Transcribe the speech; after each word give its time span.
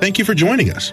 Thank 0.00 0.18
you 0.18 0.24
for 0.24 0.34
joining 0.34 0.70
us. 0.70 0.92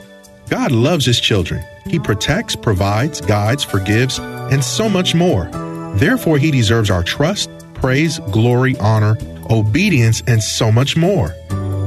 God 0.50 0.72
loves 0.72 1.06
His 1.06 1.20
children. 1.20 1.64
He 1.86 2.00
protects, 2.00 2.56
provides, 2.56 3.22
guides, 3.22 3.64
forgives, 3.64 4.20
and 4.20 4.64
so 4.64 4.88
much 4.88 5.14
more. 5.14 5.46
Therefore, 5.96 6.38
He 6.38 6.52
deserves 6.52 6.90
our 6.90 7.04
trust, 7.04 7.50
praise, 7.74 8.20
glory, 8.32 8.78
honor, 8.80 9.18
obedience, 9.50 10.24
and 10.28 10.42
so 10.42 10.72
much 10.72 10.96
more. 10.96 11.36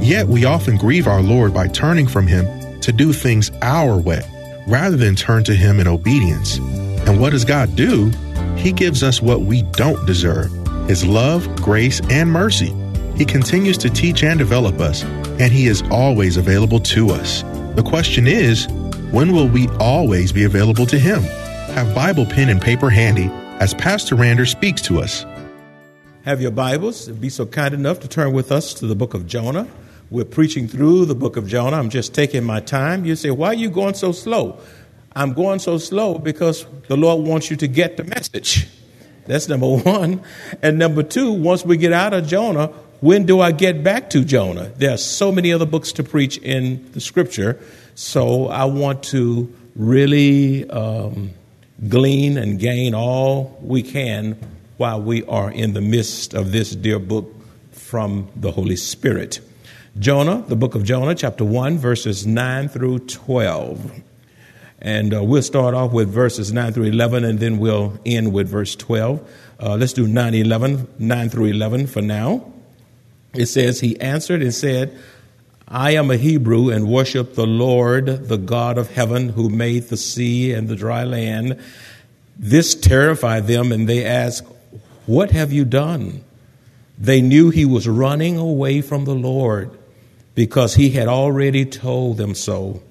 Yet 0.01 0.29
we 0.29 0.45
often 0.45 0.77
grieve 0.77 1.07
our 1.07 1.23
Lord 1.23 1.55
by 1.55 1.69
turning 1.69 2.07
from 2.07 2.27
Him 2.27 2.80
to 2.80 2.93
do 2.93 3.12
things 3.12 3.51
our 3.62 3.96
way, 3.96 4.23
rather 4.66 4.96
than 4.96 5.16
turn 5.16 5.43
to 5.45 5.55
Him 5.55 5.80
in 5.80 5.88
obedience. 5.88 6.59
And 6.59 7.21
what 7.21 7.30
does 7.30 7.45
God 7.45 7.74
do? 7.77 8.10
He 8.57 8.73
gives 8.73 9.02
us 9.02 9.23
what 9.23 9.41
we 9.41 9.62
don't 9.62 10.07
deserve 10.07 10.51
His 10.87 11.07
love, 11.07 11.55
grace, 11.57 12.01
and 12.10 12.30
mercy. 12.30 12.74
He 13.16 13.24
continues 13.24 13.79
to 13.79 13.88
teach 13.88 14.23
and 14.23 14.38
develop 14.38 14.80
us, 14.80 15.02
and 15.38 15.52
He 15.52 15.66
is 15.66 15.82
always 15.90 16.37
available 16.37 16.80
to 16.80 17.10
us. 17.10 17.42
The 17.74 17.84
question 17.84 18.26
is, 18.26 18.66
when 19.10 19.32
will 19.32 19.48
we 19.48 19.68
always 19.80 20.32
be 20.32 20.45
available 20.45 20.87
to 20.87 20.98
Him? 20.98 21.23
Have 21.74 21.95
Bible 21.95 22.26
pen 22.26 22.48
and 22.48 22.60
paper 22.60 22.90
handy 22.90 23.30
as 23.60 23.74
Pastor 23.74 24.16
Rander 24.16 24.48
speaks 24.48 24.82
to 24.82 25.01
us. 25.01 25.24
Have 26.24 26.40
your 26.40 26.51
Bibles. 26.51 27.09
Be 27.09 27.29
so 27.29 27.46
kind 27.46 27.73
enough 27.73 28.01
to 28.01 28.09
turn 28.09 28.32
with 28.32 28.51
us 28.51 28.74
to 28.74 28.87
the 28.87 28.95
book 28.95 29.14
of 29.14 29.26
Jonah. 29.26 29.68
We're 30.10 30.24
preaching 30.24 30.68
through 30.68 31.07
the 31.07 31.14
book 31.14 31.37
of 31.37 31.46
Jonah. 31.46 31.76
I'm 31.76 31.90
just 31.90 32.14
taking 32.14 32.45
my 32.45 32.60
time. 32.60 33.04
You 33.04 33.16
say, 33.16 33.30
why 33.30 33.48
are 33.48 33.54
you 33.54 33.70
going 33.70 33.95
so 33.95 34.12
slow? 34.12 34.60
I'm 35.14 35.32
going 35.32 35.59
so 35.59 35.79
slow 35.79 36.18
because 36.18 36.66
the 36.88 36.96
Lord 36.96 37.26
wants 37.26 37.51
you 37.51 37.57
to 37.57 37.68
get 37.68 37.96
the 37.96 38.04
message. 38.04 38.68
That's 39.26 39.48
number 39.48 39.76
one. 39.76 40.23
And 40.62 40.79
number 40.79 41.02
two, 41.02 41.32
once 41.32 41.64
we 41.64 41.76
get 41.76 41.92
out 41.92 42.12
of 42.12 42.26
Jonah, 42.26 42.73
when 43.01 43.27
do 43.27 43.41
I 43.41 43.52
get 43.52 43.83
back 43.83 44.11
to 44.11 44.25
Jonah? 44.25 44.71
There 44.77 44.93
are 44.93 44.99
so 44.99 45.30
many 45.30 45.52
other 45.52 45.66
books 45.66 45.93
to 45.93 46.02
preach 46.02 46.39
in 46.39 46.91
the 46.93 47.01
scripture. 47.01 47.59
So 47.95 48.49
I 48.49 48.65
want 48.65 49.03
to 49.05 49.53
really 49.75 50.69
um, 50.71 51.30
glean 51.88 52.38
and 52.38 52.59
gain 52.59 52.95
all 52.95 53.59
we 53.63 53.83
can 53.83 54.37
while 54.77 55.01
we 55.01 55.25
are 55.25 55.51
in 55.51 55.73
the 55.73 55.80
midst 55.80 56.35
of 56.35 56.53
this 56.53 56.75
dear 56.75 56.99
book 56.99 57.33
from 57.73 58.29
the 58.37 58.51
Holy 58.51 58.77
Spirit. 58.77 59.41
Jonah, 59.99 60.43
the 60.47 60.57
book 60.57 60.75
of 60.75 60.85
Jonah, 60.85 61.15
chapter 61.15 61.45
1, 61.45 61.79
verses 61.79 62.27
9 62.27 62.69
through 62.69 62.99
12. 63.01 64.03
And 64.78 65.15
uh, 65.15 65.25
we'll 65.25 65.43
start 65.43 65.75
off 65.75 65.93
with 65.93 66.10
verses 66.10 66.53
9 66.53 66.75
through 66.75 66.84
11, 66.84 67.25
and 67.25 67.38
then 67.38 67.59
we'll 67.59 67.99
end 68.05 68.33
with 68.33 68.49
verse 68.49 68.77
12. 68.77 69.27
Uh, 69.59 69.77
let's 69.77 69.94
do 69.94 70.06
9, 70.06 70.34
11, 70.34 70.87
9 70.99 71.28
through 71.31 71.47
11 71.47 71.87
for 71.87 72.03
now. 72.03 72.53
It 73.38 73.47
says, 73.47 73.81
He 73.81 74.00
answered 74.00 74.42
and 74.42 74.54
said, 74.54 74.97
I 75.69 75.92
am 75.92 76.10
a 76.10 76.16
Hebrew 76.16 76.70
and 76.70 76.88
worship 76.88 77.34
the 77.34 77.47
Lord, 77.47 78.28
the 78.28 78.38
God 78.38 78.78
of 78.78 78.91
heaven, 78.91 79.30
who 79.30 79.48
made 79.48 79.84
the 79.84 79.97
sea 79.97 80.52
and 80.52 80.69
the 80.69 80.76
dry 80.76 81.04
land. 81.04 81.60
This 82.38 82.75
terrified 82.75 83.46
them, 83.46 83.72
and 83.72 83.88
they 83.88 84.04
asked, 84.04 84.46
What 85.06 85.32
have 85.32 85.52
you 85.52 85.64
done? 85.64 86.22
They 86.98 87.20
knew 87.20 87.50
he 87.50 87.64
was 87.64 87.88
running 87.88 88.38
away 88.38 88.80
from 88.80 89.04
the 89.04 89.14
Lord 89.14 89.76
because 90.34 90.75
he 90.75 90.91
had 90.91 91.08
already 91.08 91.64
told 91.64 92.16
them 92.16 92.34
so. 92.34 92.82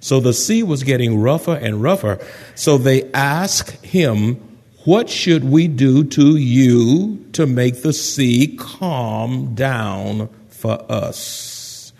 So 0.00 0.20
the 0.20 0.32
sea 0.32 0.62
was 0.62 0.84
getting 0.84 1.18
rougher 1.18 1.54
and 1.54 1.82
rougher. 1.82 2.24
So 2.54 2.78
they 2.78 3.10
asked 3.12 3.84
him, 3.84 4.47
What 4.88 5.10
should 5.10 5.44
we 5.44 5.68
do 5.68 6.02
to 6.02 6.38
you 6.38 7.22
to 7.34 7.46
make 7.46 7.82
the 7.82 7.92
sea 7.92 8.56
calm 8.58 9.54
down 9.54 10.30
for 10.48 10.82
us? 10.90 11.92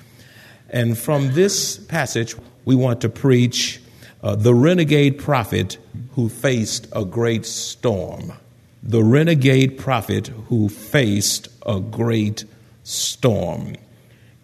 And 0.70 0.96
from 0.96 1.34
this 1.34 1.76
passage, 1.76 2.34
we 2.64 2.74
want 2.74 3.02
to 3.02 3.10
preach 3.10 3.82
uh, 4.22 4.36
the 4.36 4.54
renegade 4.54 5.18
prophet 5.18 5.76
who 6.14 6.30
faced 6.30 6.88
a 6.96 7.04
great 7.04 7.44
storm. 7.44 8.32
The 8.82 9.04
renegade 9.04 9.76
prophet 9.76 10.28
who 10.48 10.70
faced 10.70 11.48
a 11.66 11.80
great 11.80 12.46
storm. 12.84 13.74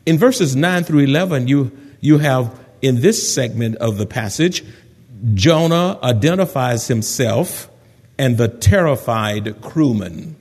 In 0.05 0.19
verses 0.19 0.55
9 0.55 0.85
through 0.85 1.05
11, 1.05 1.49
you, 1.49 1.73
you 2.03 2.19
have 2.19 2.55
in 2.83 3.01
this 3.01 3.35
segment 3.35 3.77
of 3.77 3.97
the 3.97 4.05
passage, 4.05 4.63
Jonah 5.33 5.99
identifies 6.03 6.89
himself 6.89 7.71
and 8.19 8.39
the 8.39 8.49
terrified 8.49 9.61
crewman. 9.61 10.37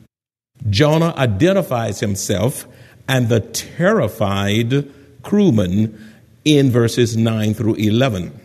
Jonah 0.69 1.13
identifies 1.17 1.99
himself 1.99 2.67
and 3.07 3.29
the 3.29 3.39
terrified 3.39 4.91
crewman 5.23 6.13
in 6.45 6.71
verses 6.71 7.17
9 7.17 7.53
through 7.53 7.75
11. 7.75 8.39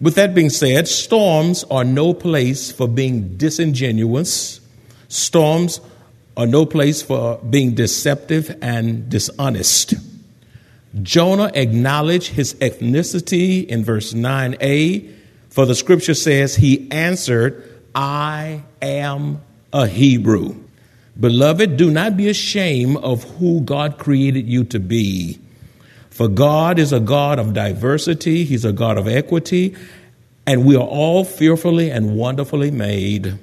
With 0.00 0.14
that 0.14 0.34
being 0.34 0.50
said, 0.50 0.88
storms 0.88 1.64
are 1.64 1.84
no 1.84 2.14
place 2.14 2.72
for 2.72 2.88
being 2.88 3.36
disingenuous. 3.36 4.60
Storms 5.08 5.80
are 6.36 6.46
no 6.46 6.64
place 6.64 7.02
for 7.02 7.38
being 7.38 7.74
deceptive 7.74 8.56
and 8.62 9.10
dishonest. 9.10 9.94
Jonah 11.02 11.50
acknowledged 11.54 12.32
his 12.32 12.54
ethnicity 12.54 13.66
in 13.66 13.84
verse 13.84 14.12
9a, 14.12 15.12
for 15.50 15.66
the 15.66 15.74
scripture 15.74 16.14
says 16.14 16.56
he 16.56 16.90
answered, 16.90 17.69
I 17.94 18.62
am 18.80 19.40
a 19.72 19.86
Hebrew. 19.86 20.56
Beloved, 21.18 21.76
do 21.76 21.90
not 21.90 22.16
be 22.16 22.28
ashamed 22.28 22.96
of 22.98 23.24
who 23.38 23.60
God 23.60 23.98
created 23.98 24.46
you 24.48 24.64
to 24.64 24.78
be. 24.78 25.38
For 26.10 26.28
God 26.28 26.78
is 26.78 26.92
a 26.92 27.00
God 27.00 27.38
of 27.38 27.54
diversity, 27.54 28.44
He's 28.44 28.64
a 28.64 28.72
God 28.72 28.98
of 28.98 29.08
equity, 29.08 29.74
and 30.46 30.64
we 30.64 30.76
are 30.76 30.86
all 30.86 31.24
fearfully 31.24 31.90
and 31.90 32.16
wonderfully 32.16 32.70
made. 32.70 33.38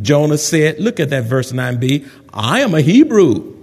Jonah 0.00 0.38
said, 0.38 0.78
Look 0.78 1.00
at 1.00 1.10
that 1.10 1.24
verse 1.24 1.52
9b 1.52 2.08
I 2.32 2.60
am 2.60 2.74
a 2.74 2.80
Hebrew. 2.80 3.54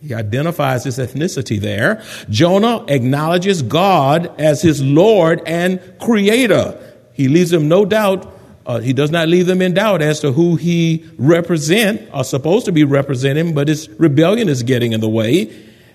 He 0.00 0.14
identifies 0.14 0.82
his 0.84 0.98
ethnicity 0.98 1.60
there. 1.60 2.02
Jonah 2.28 2.84
acknowledges 2.88 3.62
God 3.62 4.34
as 4.40 4.60
his 4.60 4.82
Lord 4.82 5.40
and 5.46 5.80
Creator. 6.00 6.80
He 7.12 7.28
leaves 7.28 7.50
them 7.50 7.68
no 7.68 7.84
doubt. 7.84 8.28
Uh, 8.64 8.78
he 8.78 8.92
does 8.92 9.10
not 9.10 9.28
leave 9.28 9.46
them 9.46 9.60
in 9.60 9.74
doubt 9.74 10.02
as 10.02 10.20
to 10.20 10.32
who 10.32 10.56
he 10.56 11.04
represent 11.18 12.08
are 12.12 12.24
supposed 12.24 12.66
to 12.66 12.72
be 12.72 12.84
representing, 12.84 13.54
but 13.54 13.68
his 13.68 13.88
rebellion 13.90 14.48
is 14.48 14.62
getting 14.62 14.92
in 14.92 15.00
the 15.00 15.08
way. 15.08 15.52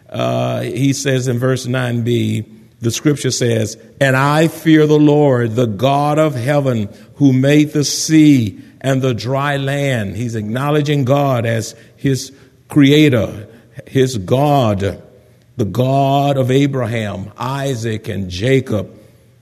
Uh, 0.10 0.62
he 0.62 0.94
says 0.94 1.28
in 1.28 1.40
verse 1.40 1.66
9b, 1.66 2.58
the 2.80 2.92
scripture 2.92 3.32
says, 3.32 3.78
And 4.00 4.16
I 4.16 4.48
fear 4.48 4.86
the 4.86 5.00
Lord, 5.00 5.56
the 5.56 5.66
God 5.66 6.20
of 6.20 6.36
heaven, 6.36 6.90
who 7.16 7.34
made 7.34 7.72
the 7.72 7.84
sea 7.84 8.62
and 8.82 9.02
the 9.02 9.14
dry 9.14 9.58
land. 9.58 10.16
He's 10.16 10.36
acknowledging 10.36 11.04
God 11.06 11.46
as 11.46 11.76
his 11.96 12.32
creator, 12.68 13.48
his 13.88 14.18
God, 14.18 15.02
the 15.56 15.66
God 15.66 16.38
of 16.38 16.52
Abraham, 16.52 17.32
Isaac, 17.38 18.08
and 18.08 18.30
Jacob, 18.30 18.94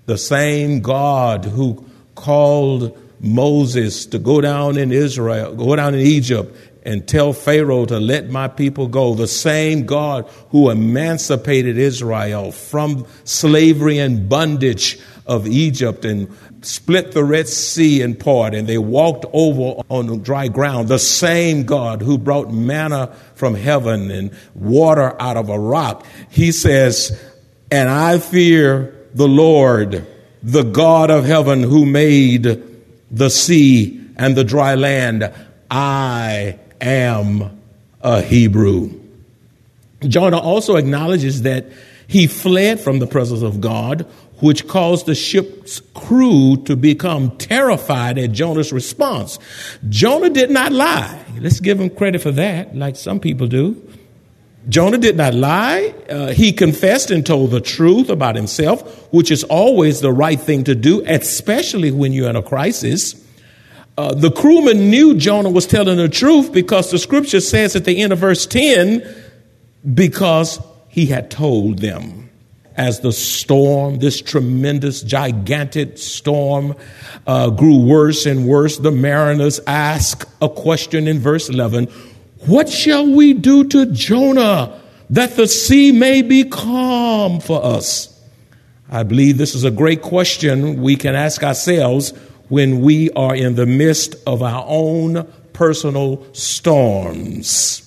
the 0.06 0.18
same 0.18 0.80
God 0.80 1.46
who 1.46 1.86
called 2.14 2.98
Moses 3.20 4.06
to 4.08 4.20
go 4.20 4.42
down 4.42 4.78
in 4.78 4.92
Israel, 4.92 5.56
go 5.56 5.76
down 5.76 5.94
in 5.94 6.02
Egypt 6.02 6.56
and 6.86 7.08
tell 7.08 7.34
Pharaoh 7.34 7.86
to 7.86 8.00
let 8.00 8.30
my 8.30 8.48
people 8.48 8.88
go. 8.88 9.16
The 9.16 9.28
same 9.28 9.86
God 9.86 10.30
who 10.50 10.70
emancipated 10.70 11.78
Israel 11.78 12.52
from 12.52 13.08
slavery 13.24 13.98
and 13.98 14.30
bondage 14.30 15.00
of 15.26 15.48
Egypt 15.48 16.06
and 16.06 16.36
split 16.62 17.12
the 17.12 17.24
Red 17.24 17.48
Sea 17.48 18.02
in 18.02 18.16
part 18.16 18.54
and 18.54 18.68
they 18.68 18.78
walked 18.78 19.26
over 19.34 19.82
on 19.90 20.22
dry 20.22 20.48
ground. 20.48 20.88
The 20.88 21.00
same 21.00 21.64
God 21.64 22.04
who 22.04 22.20
brought 22.20 22.54
manna 22.54 23.16
from 23.34 23.56
heaven 23.56 24.12
and 24.12 24.32
water 24.54 25.20
out 25.20 25.38
of 25.38 25.50
a 25.50 25.60
rock. 25.60 26.06
He 26.30 26.52
says, 26.52 27.20
and 27.72 27.90
I 27.90 28.20
fear 28.20 29.08
the 29.16 29.28
Lord, 29.28 30.06
the 30.44 30.64
God 30.64 31.10
of 31.10 31.26
heaven 31.26 31.64
who 31.64 31.86
made 31.86 32.75
the 33.16 33.30
sea 33.30 34.00
and 34.18 34.36
the 34.36 34.44
dry 34.44 34.76
land. 34.76 35.34
I 35.72 36.60
am 36.82 37.60
a 38.02 38.22
Hebrew. 38.22 38.92
Jonah 40.02 40.38
also 40.38 40.76
acknowledges 40.76 41.42
that 41.44 41.66
he 42.08 42.28
fled 42.28 42.80
from 42.80 43.00
the 43.00 43.08
presence 43.08 43.42
of 43.42 43.62
God, 43.62 44.06
which 44.42 44.68
caused 44.68 45.06
the 45.06 45.16
ship's 45.16 45.80
crew 45.94 46.58
to 46.66 46.76
become 46.76 47.36
terrified 47.38 48.18
at 48.18 48.34
Jonah's 48.34 48.74
response. 48.74 49.40
Jonah 49.90 50.30
did 50.30 50.52
not 50.52 50.72
lie. 50.72 51.20
Let's 51.40 51.62
give 51.62 51.80
him 51.80 51.90
credit 51.90 52.22
for 52.22 52.32
that, 52.32 52.76
like 52.76 52.98
some 52.98 53.20
people 53.20 53.48
do. 53.48 53.82
Jonah 54.68 54.98
did 54.98 55.16
not 55.16 55.34
lie. 55.34 55.94
Uh, 56.10 56.32
he 56.32 56.52
confessed 56.52 57.12
and 57.12 57.26
told 57.26 57.52
the 57.52 57.62
truth 57.62 58.10
about 58.10 58.36
himself, 58.36 59.12
which 59.14 59.30
is 59.30 59.44
always 59.44 60.02
the 60.02 60.12
right 60.12 60.40
thing 60.40 60.64
to 60.64 60.76
do, 60.76 61.04
especially 61.06 61.92
when 61.92 62.14
you're 62.14 62.30
in 62.30 62.36
a 62.36 62.44
crisis. 62.44 63.22
Uh, 63.98 64.14
the 64.14 64.32
crewman 64.32 64.90
knew 64.90 65.16
Jonah 65.16 65.50
was 65.50 65.68
telling 65.68 65.98
the 65.98 66.10
truth 66.10 66.52
because 66.52 66.92
the 66.92 66.98
scripture 66.98 67.40
says 67.40 67.76
at 67.76 67.86
the 67.86 68.02
end 68.02 68.12
of 68.12 68.20
verse 68.20 68.46
10, 68.46 69.04
because 69.94 70.60
he 70.90 71.06
had 71.06 71.30
told 71.30 71.80
them. 71.80 72.24
As 72.76 73.00
the 73.00 73.14
storm, 73.14 74.00
this 74.00 74.20
tremendous, 74.20 75.02
gigantic 75.02 75.98
storm, 75.98 76.76
uh, 77.26 77.50
grew 77.52 77.80
worse 77.86 78.26
and 78.26 78.46
worse, 78.46 78.78
the 78.78 78.92
mariners 78.92 79.62
ask 79.66 80.28
a 80.42 80.50
question 80.50 81.08
in 81.08 81.20
verse 81.20 81.48
11 81.48 81.88
What 82.48 82.70
shall 82.70 83.08
we 83.08 83.34
do 83.34 83.64
to 83.64 83.88
Jonah 83.88 84.80
that 85.10 85.36
the 85.36 85.48
sea 85.48 85.92
may 85.92 86.22
be 86.22 86.44
calm 86.44 87.40
for 87.40 87.64
us? 87.64 88.12
I 88.88 89.02
believe 89.02 89.40
this 89.40 89.56
is 89.56 89.64
a 89.64 89.72
great 89.72 90.04
question 90.04 90.80
we 90.84 90.96
can 90.96 91.16
ask 91.16 91.42
ourselves 91.42 92.12
when 92.50 92.82
we 92.82 93.10
are 93.12 93.36
in 93.36 93.56
the 93.56 93.66
midst 93.66 94.16
of 94.28 94.44
our 94.44 94.64
own 94.68 95.28
personal 95.54 96.24
storms. 96.34 97.82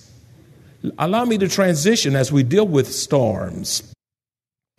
Allow 0.99 1.25
me 1.25 1.39
to 1.39 1.47
transition 1.47 2.17
as 2.17 2.33
we 2.33 2.43
deal 2.43 2.67
with 2.67 2.91
storms. 2.93 3.95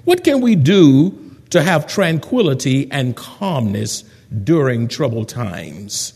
What 0.04 0.26
can 0.26 0.42
we 0.42 0.56
do 0.56 1.38
to 1.52 1.64
have 1.64 1.88
tranquility 1.88 2.92
and 2.92 3.16
calmness 3.16 4.04
during 4.44 4.90
troubled 4.90 5.30
times? 5.30 6.14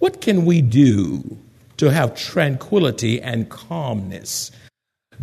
What 0.00 0.20
can 0.20 0.44
we 0.44 0.62
do 0.62 1.38
to 1.78 1.90
have 1.90 2.14
tranquility 2.14 3.20
and 3.20 3.48
calmness 3.48 4.50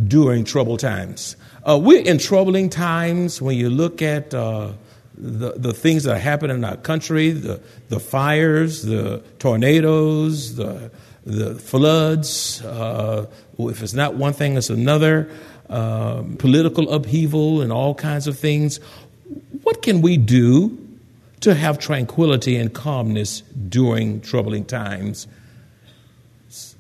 during 0.08 0.44
troubled 0.44 0.80
times? 0.80 1.38
Uh, 1.64 1.80
we're 1.82 2.04
in 2.04 2.18
troubling 2.18 2.70
times 2.70 3.42
when 3.42 3.58
you 3.58 3.70
look 3.70 4.02
at 4.02 4.34
uh, 4.34 4.72
the, 5.18 5.54
the 5.54 5.74
things 5.74 6.04
that 6.04 6.16
are 6.16 6.20
happening 6.20 6.58
in 6.58 6.64
our 6.64 6.78
country 6.78 7.32
the, 7.32 7.62
the 7.90 8.00
fires, 8.00 8.84
the 8.84 9.24
tornadoes, 9.40 10.56
the, 10.56 10.92
the 11.26 11.56
floods. 11.56 12.62
Uh, 12.64 13.26
if 13.58 13.82
it's 13.82 13.94
not 13.94 14.16
one 14.16 14.34
thing, 14.34 14.58
it's 14.58 14.70
another. 14.70 15.30
Um, 15.68 16.38
political 16.38 16.94
upheaval 16.94 17.62
and 17.62 17.72
all 17.72 17.96
kinds 17.96 18.28
of 18.28 18.38
things. 18.38 18.80
What 19.64 19.82
can 19.82 20.02
we 20.02 20.18
do 20.18 20.78
to 21.40 21.56
have 21.56 21.80
tranquility 21.80 22.56
and 22.56 22.72
calmness 22.72 23.42
during 23.70 24.22
troubling 24.22 24.66
times? 24.66 25.26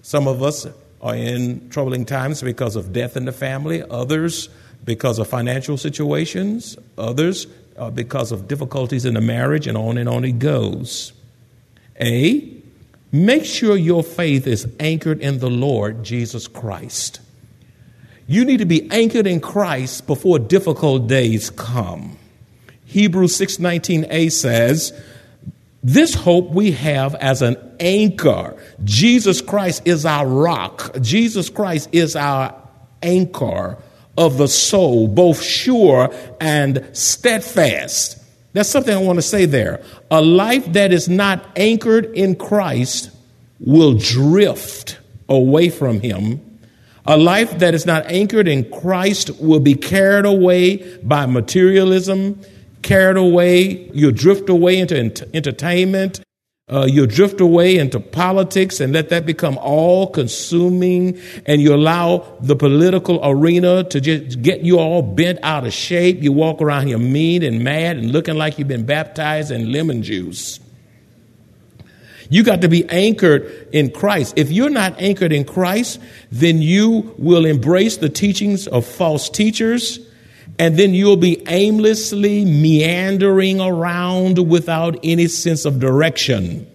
Some 0.05 0.27
of 0.27 0.43
us 0.43 0.67
are 1.01 1.15
in 1.15 1.67
troubling 1.71 2.05
times 2.05 2.43
because 2.43 2.75
of 2.75 2.93
death 2.93 3.17
in 3.17 3.25
the 3.25 3.31
family, 3.31 3.81
others 3.81 4.49
because 4.83 5.17
of 5.17 5.27
financial 5.27 5.77
situations, 5.77 6.77
others 6.95 7.47
uh, 7.75 7.89
because 7.89 8.31
of 8.31 8.47
difficulties 8.47 9.05
in 9.05 9.15
the 9.15 9.21
marriage, 9.21 9.65
and 9.65 9.75
on 9.75 9.97
and 9.97 10.07
on 10.07 10.23
it 10.23 10.37
goes. 10.37 11.11
A, 11.99 12.53
make 13.11 13.45
sure 13.45 13.75
your 13.75 14.03
faith 14.03 14.45
is 14.45 14.67
anchored 14.79 15.21
in 15.21 15.39
the 15.39 15.49
Lord 15.49 16.03
Jesus 16.03 16.47
Christ. 16.47 17.19
You 18.27 18.45
need 18.45 18.57
to 18.57 18.67
be 18.67 18.87
anchored 18.91 19.25
in 19.25 19.39
Christ 19.39 20.05
before 20.05 20.37
difficult 20.37 21.07
days 21.07 21.49
come. 21.49 22.19
Hebrews 22.85 23.35
6:19a 23.39 24.31
says, 24.31 24.93
this 25.87 26.15
hope 26.15 26.49
we 26.49 26.71
have 26.71 27.13
as 27.13 27.43
an 27.43 27.57
anchor. 27.79 28.59
Jesus 28.83 29.39
Christ 29.39 29.83
is 29.85 30.03
our 30.03 30.25
rock. 30.25 30.99
Jesus 30.99 31.47
Christ 31.51 31.89
is 31.91 32.15
our 32.15 32.55
anchor 33.03 33.77
of 34.17 34.39
the 34.39 34.47
soul, 34.47 35.07
both 35.07 35.43
sure 35.43 36.11
and 36.41 36.89
steadfast. 36.93 38.17
That's 38.53 38.67
something 38.67 38.95
I 38.95 38.99
want 38.99 39.17
to 39.17 39.21
say 39.21 39.45
there. 39.45 39.83
A 40.09 40.23
life 40.23 40.73
that 40.73 40.91
is 40.91 41.07
not 41.07 41.45
anchored 41.55 42.05
in 42.17 42.35
Christ 42.35 43.11
will 43.59 43.93
drift 43.93 44.97
away 45.29 45.69
from 45.69 46.01
Him. 46.01 46.41
A 47.05 47.15
life 47.15 47.59
that 47.59 47.75
is 47.75 47.85
not 47.85 48.07
anchored 48.07 48.47
in 48.47 48.71
Christ 48.71 49.39
will 49.39 49.59
be 49.59 49.75
carried 49.75 50.25
away 50.25 50.97
by 51.03 51.27
materialism, 51.27 52.41
carried 52.85 53.17
away, 53.17 53.89
you'll 53.93 54.11
drift 54.11 54.47
away 54.47 54.79
into 54.79 55.27
entertainment, 55.35 56.21
uh, 56.71 56.87
you'll 56.89 57.07
drift 57.07 57.41
away 57.41 57.77
into 57.77 57.99
politics 57.99 58.79
and 58.79 58.93
let 58.93 59.09
that 59.09 59.25
become 59.25 59.57
all 59.57 60.07
consuming, 60.07 61.19
and 61.45 61.61
you 61.61 61.73
allow 61.73 62.37
the 62.41 62.55
political 62.55 63.19
arena 63.23 63.83
to 63.83 63.99
just 63.99 64.41
get 64.41 64.61
you 64.61 64.79
all 64.79 65.01
bent 65.01 65.39
out 65.43 65.65
of 65.65 65.73
shape. 65.73 66.21
You 66.21 66.31
walk 66.31 66.61
around 66.61 66.87
here 66.87 66.97
mean 66.97 67.43
and 67.43 67.63
mad 67.63 67.97
and 67.97 68.11
looking 68.11 68.35
like 68.35 68.57
you've 68.57 68.67
been 68.67 68.85
baptized 68.85 69.51
in 69.51 69.71
lemon 69.71 70.01
juice. 70.03 70.59
You 72.29 72.43
got 72.43 72.61
to 72.61 72.69
be 72.69 72.87
anchored 72.89 73.69
in 73.71 73.91
Christ. 73.91 74.33
If 74.35 74.51
you're 74.51 74.69
not 74.69 74.99
anchored 75.01 75.31
in 75.31 75.45
Christ, 75.45 75.99
then 76.31 76.61
you 76.61 77.15
will 77.17 77.45
embrace 77.45 77.97
the 77.97 78.09
teachings 78.09 78.67
of 78.67 78.85
false 78.85 79.29
teachers 79.29 79.99
and 80.57 80.77
then 80.77 80.93
you'll 80.93 81.17
be 81.17 81.43
aimlessly 81.47 82.45
meandering 82.45 83.59
around 83.59 84.49
without 84.49 84.97
any 85.03 85.27
sense 85.27 85.65
of 85.65 85.79
direction. 85.79 86.71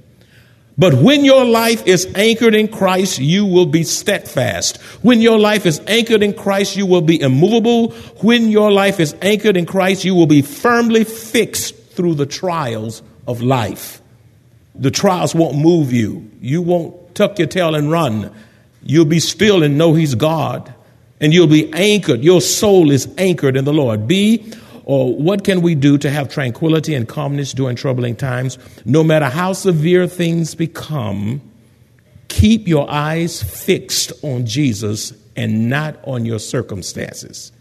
But 0.77 0.95
when 0.95 1.25
your 1.25 1.45
life 1.45 1.87
is 1.87 2.11
anchored 2.15 2.55
in 2.55 2.69
Christ, 2.69 3.19
you 3.19 3.45
will 3.45 3.67
be 3.67 3.85
steadfast. 3.85 4.79
When 5.03 5.21
your 5.21 5.39
life 5.39 5.67
is 5.67 5.81
anchored 5.87 6.23
in 6.23 6.33
Christ, 6.33 6.77
you 6.77 6.87
will 6.87 7.03
be 7.03 7.21
immovable. 7.21 7.91
When 8.23 8.49
your 8.49 8.73
life 8.73 8.99
is 8.99 9.15
anchored 9.21 9.57
in 9.57 9.67
Christ, 9.67 10.05
you 10.05 10.15
will 10.15 10.27
be 10.27 10.43
firmly 10.43 11.05
fixed 11.05 11.77
through 11.91 12.15
the 12.15 12.27
trials 12.27 13.03
of 13.27 13.43
life. 13.43 14.01
The 14.75 14.91
trials 14.91 15.35
won't 15.35 15.59
move 15.59 15.93
you. 15.93 16.31
You 16.41 16.63
won't 16.63 17.15
tuck 17.15 17.39
your 17.39 17.49
tail 17.49 17.75
and 17.75 17.91
run. 17.91 18.33
You'll 18.83 19.05
be 19.05 19.21
still 19.21 19.63
and 19.63 19.77
know 19.77 19.93
He's 19.93 20.15
God 20.15 20.75
and 21.21 21.33
you'll 21.33 21.47
be 21.47 21.73
anchored. 21.73 22.23
Your 22.23 22.41
soul 22.41 22.91
is 22.91 23.13
anchored 23.19 23.57
in 23.57 23.65
the 23.65 23.73
Lord. 23.73 24.07
B, 24.07 24.53
or 24.85 25.09
uh, 25.09 25.11
what 25.13 25.45
can 25.45 25.63
we 25.63 25.75
do 25.75 25.99
to 25.99 26.11
have 26.11 26.29
tranquility 26.29 26.95
and 26.95 27.07
calmness 27.07 27.53
during 27.53 27.77
troubling 27.77 28.17
times? 28.17 28.59
No 28.85 29.05
matter 29.05 29.27
how 29.27 29.53
severe 29.53 30.07
things 30.07 30.55
become, 30.55 31.41
keep 32.29 32.67
your 32.67 32.91
eyes 32.91 33.43
fixed 33.43 34.13
on 34.23 34.47
Jesus 34.47 35.13
and 35.37 35.69
not 35.71 35.97
on 36.05 36.25
your 36.25 36.39
circumstances. 36.39 37.53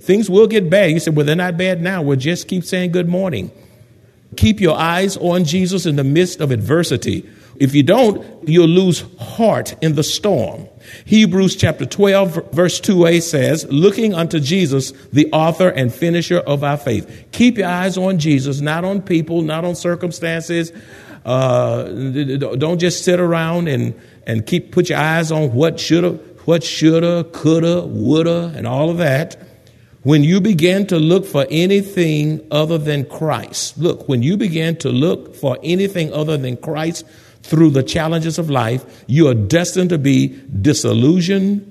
Things 0.00 0.30
will 0.30 0.46
get 0.46 0.70
bad. 0.70 0.90
You 0.90 1.00
say, 1.00 1.10
well, 1.10 1.26
they're 1.26 1.36
not 1.36 1.56
bad 1.56 1.82
now. 1.82 2.02
Well, 2.02 2.16
just 2.16 2.48
keep 2.48 2.64
saying 2.64 2.92
good 2.92 3.08
morning. 3.08 3.50
Keep 4.36 4.60
your 4.60 4.76
eyes 4.76 5.16
on 5.18 5.44
Jesus 5.44 5.84
in 5.86 5.96
the 5.96 6.04
midst 6.04 6.40
of 6.40 6.50
adversity. 6.50 7.28
If 7.62 7.76
you 7.76 7.84
don't, 7.84 8.26
you'll 8.48 8.66
lose 8.66 9.04
heart 9.20 9.76
in 9.80 9.94
the 9.94 10.02
storm. 10.02 10.66
Hebrews 11.04 11.54
chapter 11.54 11.86
12, 11.86 12.50
verse 12.50 12.80
2a 12.80 13.22
says, 13.22 13.64
Looking 13.70 14.14
unto 14.14 14.40
Jesus, 14.40 14.90
the 15.12 15.30
author 15.30 15.68
and 15.68 15.94
finisher 15.94 16.38
of 16.38 16.64
our 16.64 16.76
faith. 16.76 17.28
Keep 17.30 17.58
your 17.58 17.68
eyes 17.68 17.96
on 17.96 18.18
Jesus, 18.18 18.60
not 18.60 18.84
on 18.84 19.00
people, 19.00 19.42
not 19.42 19.64
on 19.64 19.76
circumstances. 19.76 20.72
Uh, 21.24 21.84
don't 21.84 22.80
just 22.80 23.04
sit 23.04 23.20
around 23.20 23.68
and, 23.68 23.94
and 24.26 24.44
keep 24.44 24.72
put 24.72 24.88
your 24.88 24.98
eyes 24.98 25.30
on 25.30 25.52
what 25.52 25.78
shoulda, 25.78 26.14
what 26.44 26.64
shoulda, 26.64 27.22
coulda, 27.30 27.86
woulda, 27.86 28.52
and 28.56 28.66
all 28.66 28.90
of 28.90 28.98
that. 28.98 29.40
When 30.02 30.24
you 30.24 30.40
begin 30.40 30.88
to 30.88 30.98
look 30.98 31.24
for 31.24 31.46
anything 31.48 32.44
other 32.50 32.76
than 32.76 33.04
Christ, 33.04 33.78
look, 33.78 34.08
when 34.08 34.20
you 34.24 34.36
begin 34.36 34.74
to 34.78 34.88
look 34.88 35.36
for 35.36 35.58
anything 35.62 36.12
other 36.12 36.36
than 36.36 36.56
Christ, 36.56 37.04
through 37.42 37.70
the 37.70 37.82
challenges 37.82 38.38
of 38.38 38.50
life, 38.50 39.04
you 39.06 39.28
are 39.28 39.34
destined 39.34 39.90
to 39.90 39.98
be 39.98 40.40
disillusioned. 40.60 41.68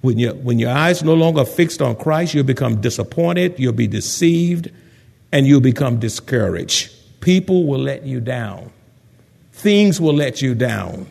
When, 0.00 0.18
you, 0.18 0.32
when 0.34 0.58
your 0.58 0.70
eyes 0.70 1.02
no 1.02 1.14
longer 1.14 1.44
fixed 1.44 1.80
on 1.80 1.96
Christ, 1.96 2.34
you'll 2.34 2.44
become 2.44 2.80
disappointed, 2.80 3.58
you'll 3.58 3.72
be 3.72 3.86
deceived, 3.86 4.70
and 5.30 5.46
you'll 5.46 5.60
become 5.60 6.00
discouraged. 6.00 6.92
People 7.20 7.66
will 7.66 7.78
let 7.78 8.04
you 8.04 8.20
down. 8.20 8.72
Things 9.52 10.00
will 10.00 10.14
let 10.14 10.42
you 10.42 10.54
down. 10.54 11.06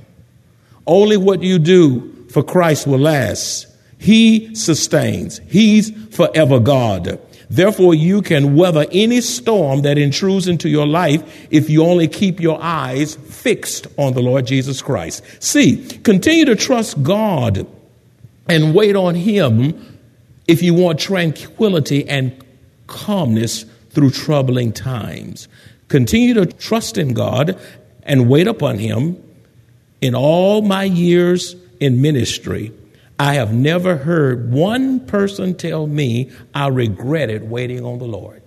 Only 0.85 1.15
what 1.15 1.41
you 1.41 1.57
do 1.57 2.27
for 2.29 2.43
Christ 2.43 2.85
will 2.85 2.99
last. 2.99 3.67
He 3.97 4.53
sustains. 4.55 5.39
He's 5.47 5.91
forever 6.15 6.59
God. 6.59 7.19
Therefore, 7.51 7.93
you 7.93 8.21
can 8.21 8.55
weather 8.55 8.85
any 8.93 9.19
storm 9.19 9.81
that 9.81 9.97
intrudes 9.97 10.47
into 10.47 10.69
your 10.69 10.87
life 10.87 11.49
if 11.51 11.69
you 11.69 11.83
only 11.83 12.07
keep 12.07 12.39
your 12.39 12.57
eyes 12.61 13.15
fixed 13.15 13.87
on 13.97 14.13
the 14.13 14.21
Lord 14.21 14.45
Jesus 14.47 14.81
Christ. 14.81 15.21
See, 15.43 15.85
continue 15.85 16.45
to 16.45 16.55
trust 16.55 17.03
God 17.03 17.67
and 18.47 18.73
wait 18.73 18.95
on 18.95 19.15
Him 19.15 19.99
if 20.47 20.63
you 20.63 20.73
want 20.73 20.97
tranquility 21.01 22.07
and 22.07 22.41
calmness 22.87 23.65
through 23.89 24.11
troubling 24.11 24.71
times. 24.71 25.49
Continue 25.89 26.35
to 26.35 26.45
trust 26.45 26.97
in 26.97 27.13
God 27.13 27.59
and 28.03 28.29
wait 28.29 28.47
upon 28.47 28.79
Him. 28.79 29.21
In 29.99 30.15
all 30.15 30.61
my 30.61 30.85
years 30.85 31.57
in 31.81 32.01
ministry, 32.01 32.71
I 33.21 33.35
have 33.35 33.53
never 33.53 33.97
heard 33.97 34.51
one 34.51 35.01
person 35.01 35.53
tell 35.53 35.85
me 35.85 36.31
I 36.55 36.69
regretted 36.69 37.47
waiting 37.51 37.85
on 37.85 37.99
the 37.99 38.05
Lord. 38.05 38.41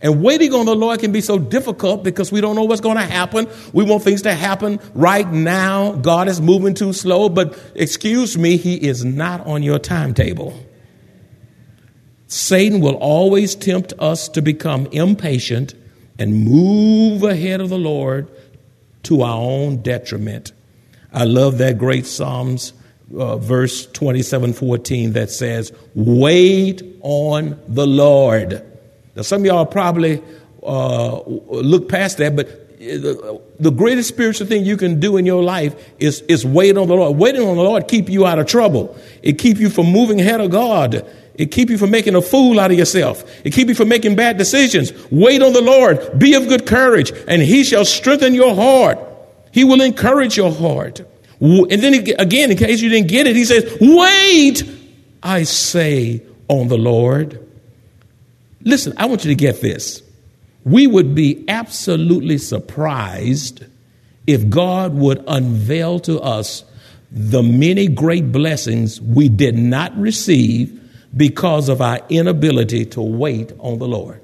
And 0.00 0.22
waiting 0.22 0.54
on 0.54 0.64
the 0.64 0.74
Lord 0.74 0.98
can 1.00 1.12
be 1.12 1.20
so 1.20 1.38
difficult 1.38 2.02
because 2.02 2.32
we 2.32 2.40
don't 2.40 2.56
know 2.56 2.64
what's 2.64 2.80
going 2.80 2.96
to 2.96 3.02
happen. 3.02 3.46
We 3.74 3.84
want 3.84 4.02
things 4.02 4.22
to 4.22 4.32
happen 4.32 4.80
right 4.94 5.30
now. 5.30 5.92
God 5.92 6.26
is 6.26 6.40
moving 6.40 6.72
too 6.72 6.94
slow, 6.94 7.28
but 7.28 7.58
excuse 7.74 8.38
me, 8.38 8.56
He 8.56 8.76
is 8.76 9.04
not 9.04 9.46
on 9.46 9.62
your 9.62 9.78
timetable. 9.78 10.58
Satan 12.28 12.80
will 12.80 12.96
always 12.96 13.54
tempt 13.54 13.92
us 13.98 14.30
to 14.30 14.40
become 14.40 14.86
impatient 14.86 15.74
and 16.18 16.46
move 16.46 17.24
ahead 17.24 17.60
of 17.60 17.68
the 17.68 17.78
Lord 17.78 18.30
to 19.02 19.20
our 19.20 19.38
own 19.38 19.82
detriment. 19.82 20.52
I 21.12 21.24
love 21.24 21.58
that 21.58 21.76
great 21.76 22.06
Psalms 22.06 22.72
uh, 23.14 23.36
verse 23.36 23.86
27 23.86 24.52
14 24.52 25.12
that 25.12 25.30
says, 25.30 25.72
Wait 25.94 26.82
on 27.02 27.58
the 27.68 27.86
Lord. 27.86 28.64
Now, 29.14 29.22
some 29.22 29.42
of 29.42 29.46
y'all 29.46 29.66
probably 29.66 30.22
uh, 30.62 31.20
look 31.22 31.88
past 31.88 32.18
that, 32.18 32.36
but 32.36 32.78
the, 32.78 33.40
the, 33.58 33.70
greatest 33.70 34.08
spiritual 34.08 34.46
thing 34.46 34.64
you 34.64 34.76
can 34.76 35.00
do 35.00 35.16
in 35.16 35.24
your 35.24 35.42
life 35.42 35.92
is, 35.98 36.20
is 36.22 36.44
wait 36.44 36.76
on 36.76 36.88
the 36.88 36.94
Lord. 36.94 37.16
Waiting 37.16 37.42
on 37.42 37.56
the 37.56 37.62
Lord 37.62 37.88
keep 37.88 38.08
you 38.08 38.26
out 38.26 38.38
of 38.38 38.46
trouble. 38.46 38.96
It 39.22 39.38
keep 39.38 39.58
you 39.58 39.70
from 39.70 39.86
moving 39.86 40.20
ahead 40.20 40.40
of 40.40 40.50
God. 40.50 41.10
It 41.34 41.46
keep 41.46 41.70
you 41.70 41.78
from 41.78 41.90
making 41.90 42.14
a 42.14 42.22
fool 42.22 42.60
out 42.60 42.70
of 42.70 42.78
yourself. 42.78 43.24
It 43.44 43.52
keep 43.52 43.68
you 43.68 43.74
from 43.74 43.88
making 43.88 44.16
bad 44.16 44.38
decisions. 44.38 44.92
Wait 45.10 45.42
on 45.42 45.52
the 45.52 45.62
Lord. 45.62 46.18
Be 46.18 46.34
of 46.34 46.48
good 46.48 46.66
courage, 46.66 47.12
and 47.28 47.42
He 47.42 47.64
shall 47.64 47.84
strengthen 47.84 48.34
your 48.34 48.54
heart. 48.54 48.98
He 49.52 49.64
will 49.64 49.80
encourage 49.80 50.36
your 50.36 50.52
heart. 50.52 51.00
And 51.40 51.70
then 51.70 51.94
again, 52.18 52.50
in 52.50 52.56
case 52.56 52.80
you 52.80 52.88
didn't 52.88 53.08
get 53.08 53.26
it, 53.26 53.36
He 53.36 53.44
says, 53.44 53.76
"Wait, 53.80 54.64
I 55.22 55.42
say, 55.42 56.22
on 56.48 56.68
the 56.68 56.78
Lord." 56.78 57.40
Listen, 58.62 58.94
I 58.96 59.06
want 59.06 59.24
you 59.24 59.30
to 59.30 59.36
get 59.36 59.60
this. 59.60 60.02
We 60.64 60.86
would 60.86 61.14
be 61.14 61.44
absolutely 61.46 62.38
surprised 62.38 63.64
if 64.26 64.48
God 64.50 64.94
would 64.94 65.22
unveil 65.28 66.00
to 66.00 66.20
us 66.20 66.64
the 67.12 67.42
many 67.42 67.86
great 67.86 68.32
blessings 68.32 69.00
we 69.00 69.28
did 69.28 69.56
not 69.56 69.96
receive 69.96 70.80
because 71.16 71.68
of 71.68 71.80
our 71.80 72.00
inability 72.08 72.84
to 72.86 73.00
wait 73.00 73.52
on 73.60 73.78
the 73.78 73.86
Lord. 73.86 74.20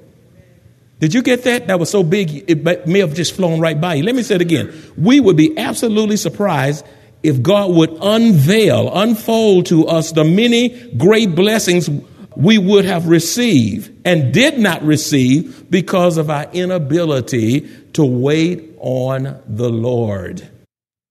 Did 0.99 1.13
you 1.13 1.21
get 1.21 1.43
that? 1.43 1.67
That 1.67 1.79
was 1.79 1.89
so 1.89 2.03
big, 2.03 2.49
it 2.49 2.87
may 2.87 2.99
have 2.99 3.13
just 3.13 3.33
flown 3.33 3.61
right 3.61 3.79
by 3.79 3.95
you. 3.95 4.03
Let 4.03 4.15
me 4.15 4.23
say 4.23 4.35
it 4.35 4.41
again. 4.41 4.73
We 4.97 5.21
would 5.21 5.37
be 5.37 5.57
absolutely 5.57 6.17
surprised 6.17 6.85
if 7.23 7.41
God 7.41 7.71
would 7.71 7.97
unveil, 8.01 8.93
unfold 8.93 9.67
to 9.67 9.87
us 9.87 10.11
the 10.11 10.25
many 10.25 10.69
great 10.91 11.33
blessings 11.33 11.89
we 12.35 12.57
would 12.57 12.83
have 12.83 13.07
received 13.07 14.05
and 14.05 14.33
did 14.33 14.59
not 14.59 14.83
receive 14.83 15.69
because 15.71 16.17
of 16.17 16.29
our 16.29 16.51
inability 16.51 17.61
to 17.93 18.03
wait 18.03 18.75
on 18.79 19.41
the 19.47 19.69
Lord. 19.69 20.47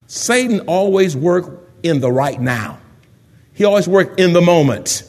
Satan 0.07 0.61
always 0.61 1.17
worked 1.17 1.85
in 1.85 2.01
the 2.01 2.13
right 2.13 2.41
now. 2.41 2.79
He 3.55 3.65
always 3.65 3.89
worked 3.89 4.21
in 4.21 4.35
the 4.35 4.43
moment. 4.43 5.05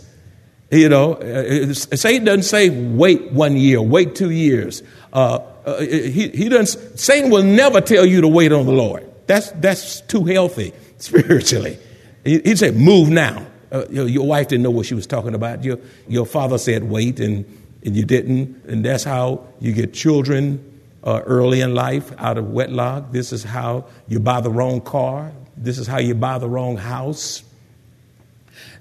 You 0.71 0.89
know, 0.89 1.13
uh, 1.13 1.69
uh, 1.69 1.73
Satan 1.73 2.25
doesn't 2.25 2.43
say 2.43 2.69
wait 2.69 3.31
one 3.31 3.57
year, 3.57 3.81
wait 3.81 4.15
two 4.15 4.31
years. 4.31 4.81
Uh, 5.11 5.39
uh, 5.65 5.81
he, 5.81 6.29
he 6.29 6.49
doesn't. 6.49 6.97
Satan 6.97 7.29
will 7.29 7.43
never 7.43 7.79
tell 7.79 8.05
you 8.05 8.21
to 8.21 8.27
wait 8.27 8.51
on 8.51 8.65
the 8.65 8.71
Lord. 8.71 9.09
That's 9.27 9.51
that's 9.51 10.01
too 10.01 10.25
healthy 10.25 10.73
spiritually. 10.97 11.77
He, 12.23 12.39
he'd 12.39 12.59
say 12.59 12.71
move 12.71 13.09
now. 13.09 13.45
Uh, 13.71 13.85
your, 13.89 14.07
your, 14.07 14.27
wife 14.27 14.49
didn't 14.49 14.63
know 14.63 14.71
what 14.71 14.85
she 14.85 14.93
was 14.93 15.07
talking 15.07 15.33
about. 15.33 15.63
Your 15.63 15.79
your 16.07 16.25
father 16.25 16.57
said 16.57 16.83
wait, 16.83 17.19
and 17.19 17.45
and 17.83 17.95
you 17.95 18.05
didn't, 18.05 18.63
and 18.65 18.85
that's 18.85 19.03
how 19.03 19.47
you 19.59 19.73
get 19.73 19.93
children 19.93 20.81
uh, 21.03 21.21
early 21.25 21.61
in 21.61 21.73
life 21.73 22.13
out 22.17 22.37
of 22.37 22.49
wedlock. 22.49 23.11
This 23.11 23.33
is 23.33 23.43
how 23.43 23.85
you 24.07 24.19
buy 24.19 24.41
the 24.41 24.51
wrong 24.51 24.79
car. 24.81 25.31
This 25.57 25.77
is 25.77 25.87
how 25.87 25.99
you 25.99 26.15
buy 26.15 26.37
the 26.37 26.47
wrong 26.47 26.77
house. 26.77 27.43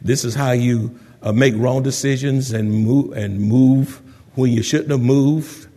This 0.01 0.25
is 0.25 0.35
how 0.35 0.53
you 0.53 0.99
uh, 1.23 1.33
make 1.33 1.55
wrong 1.57 1.83
decisions 1.83 2.53
and 2.53 2.71
move, 2.71 3.13
and 3.17 3.41
move 3.41 4.03
when 4.35 4.53
you 4.53 4.63
shouldn't 4.63 4.91
have 4.91 5.01
moved, 5.01 5.69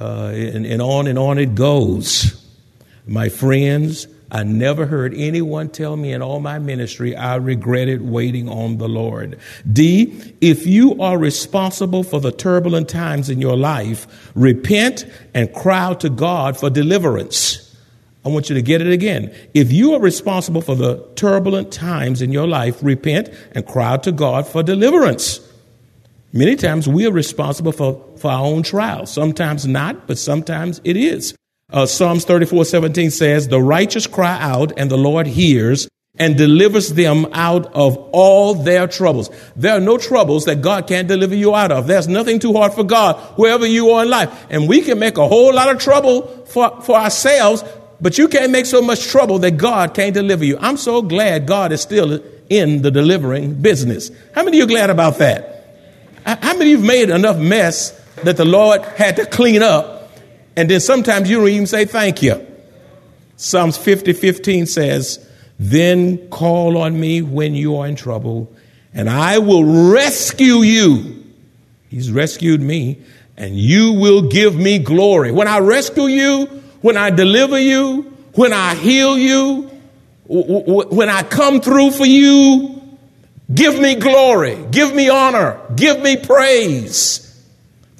uh, 0.00 0.30
and, 0.34 0.66
and 0.66 0.80
on 0.82 1.06
and 1.06 1.18
on 1.18 1.38
it 1.38 1.54
goes. 1.54 2.44
My 3.06 3.28
friends, 3.28 4.06
I 4.30 4.42
never 4.42 4.84
heard 4.84 5.14
anyone 5.14 5.70
tell 5.70 5.96
me 5.96 6.12
in 6.12 6.20
all 6.20 6.38
my 6.40 6.58
ministry 6.58 7.16
I 7.16 7.36
regretted 7.36 8.02
waiting 8.02 8.48
on 8.48 8.76
the 8.76 8.88
Lord. 8.88 9.38
D, 9.70 10.34
if 10.42 10.66
you 10.66 11.00
are 11.00 11.16
responsible 11.16 12.02
for 12.02 12.20
the 12.20 12.30
turbulent 12.30 12.90
times 12.90 13.30
in 13.30 13.40
your 13.40 13.56
life, 13.56 14.30
repent 14.34 15.06
and 15.32 15.52
cry 15.54 15.78
out 15.78 16.00
to 16.00 16.10
God 16.10 16.58
for 16.58 16.68
deliverance. 16.68 17.64
I 18.24 18.28
want 18.28 18.50
you 18.50 18.54
to 18.56 18.62
get 18.62 18.82
it 18.82 18.92
again. 18.92 19.34
If 19.54 19.72
you 19.72 19.94
are 19.94 20.00
responsible 20.00 20.60
for 20.60 20.74
the 20.74 21.02
turbulent 21.14 21.72
times 21.72 22.20
in 22.20 22.30
your 22.30 22.46
life, 22.46 22.82
repent 22.82 23.30
and 23.52 23.66
cry 23.66 23.92
out 23.92 24.02
to 24.02 24.12
God 24.12 24.46
for 24.46 24.62
deliverance. 24.62 25.40
Many 26.34 26.56
times 26.56 26.86
we 26.86 27.06
are 27.06 27.12
responsible 27.12 27.72
for, 27.72 28.04
for 28.18 28.30
our 28.30 28.44
own 28.44 28.62
trials. 28.62 29.10
Sometimes 29.10 29.66
not, 29.66 30.06
but 30.06 30.18
sometimes 30.18 30.82
it 30.84 30.98
is. 30.98 31.34
Uh, 31.70 31.84
Psalms 31.84 32.24
34 32.24 32.64
17 32.64 33.10
says, 33.10 33.48
The 33.48 33.60
righteous 33.60 34.06
cry 34.06 34.40
out, 34.40 34.72
and 34.78 34.90
the 34.90 34.96
Lord 34.96 35.26
hears 35.26 35.86
and 36.18 36.36
delivers 36.36 36.94
them 36.94 37.26
out 37.32 37.66
of 37.74 37.96
all 38.12 38.54
their 38.54 38.88
troubles. 38.88 39.30
There 39.54 39.76
are 39.76 39.80
no 39.80 39.98
troubles 39.98 40.46
that 40.46 40.62
God 40.62 40.86
can't 40.86 41.06
deliver 41.06 41.34
you 41.34 41.54
out 41.54 41.70
of. 41.70 41.86
There's 41.86 42.08
nothing 42.08 42.38
too 42.38 42.54
hard 42.54 42.72
for 42.72 42.84
God, 42.84 43.16
wherever 43.38 43.66
you 43.66 43.90
are 43.90 44.04
in 44.04 44.10
life. 44.10 44.46
And 44.50 44.66
we 44.66 44.80
can 44.80 44.98
make 44.98 45.18
a 45.18 45.28
whole 45.28 45.54
lot 45.54 45.68
of 45.68 45.78
trouble 45.78 46.22
for, 46.46 46.80
for 46.80 46.96
ourselves, 46.96 47.62
but 48.00 48.16
you 48.16 48.28
can't 48.28 48.50
make 48.50 48.66
so 48.66 48.80
much 48.80 49.06
trouble 49.06 49.38
that 49.40 49.58
God 49.58 49.94
can't 49.94 50.14
deliver 50.14 50.44
you. 50.44 50.56
I'm 50.60 50.78
so 50.78 51.02
glad 51.02 51.46
God 51.46 51.70
is 51.70 51.82
still 51.82 52.20
in 52.48 52.80
the 52.80 52.90
delivering 52.90 53.54
business. 53.54 54.10
How 54.34 54.42
many 54.42 54.58
of 54.58 54.70
you 54.70 54.74
are 54.74 54.78
glad 54.78 54.90
about 54.90 55.18
that? 55.18 55.54
How 56.24 56.56
many 56.56 56.72
of 56.72 56.80
you 56.80 56.86
have 56.86 56.86
made 56.86 57.10
enough 57.10 57.38
mess 57.38 57.90
that 58.24 58.38
the 58.38 58.46
Lord 58.46 58.82
had 58.82 59.16
to 59.16 59.26
clean 59.26 59.62
up? 59.62 59.97
And 60.58 60.68
then 60.68 60.80
sometimes 60.80 61.30
you 61.30 61.38
don't 61.38 61.48
even 61.50 61.68
say 61.68 61.84
thank 61.84 62.20
you. 62.20 62.44
Psalms 63.36 63.78
50 63.78 64.12
15 64.12 64.66
says, 64.66 65.24
Then 65.56 66.28
call 66.30 66.78
on 66.78 66.98
me 66.98 67.22
when 67.22 67.54
you 67.54 67.76
are 67.76 67.86
in 67.86 67.94
trouble, 67.94 68.52
and 68.92 69.08
I 69.08 69.38
will 69.38 69.92
rescue 69.92 70.62
you. 70.62 71.24
He's 71.88 72.10
rescued 72.10 72.60
me, 72.60 73.00
and 73.36 73.56
you 73.56 73.92
will 73.92 74.22
give 74.22 74.56
me 74.56 74.80
glory. 74.80 75.30
When 75.30 75.46
I 75.46 75.60
rescue 75.60 76.06
you, 76.06 76.46
when 76.80 76.96
I 76.96 77.10
deliver 77.10 77.60
you, 77.60 78.12
when 78.34 78.52
I 78.52 78.74
heal 78.74 79.16
you, 79.16 79.70
when 80.26 81.08
I 81.08 81.22
come 81.22 81.60
through 81.60 81.92
for 81.92 82.04
you, 82.04 82.82
give 83.54 83.78
me 83.78 83.94
glory, 83.94 84.58
give 84.72 84.92
me 84.92 85.08
honor, 85.08 85.60
give 85.76 86.02
me 86.02 86.16
praise. 86.16 87.27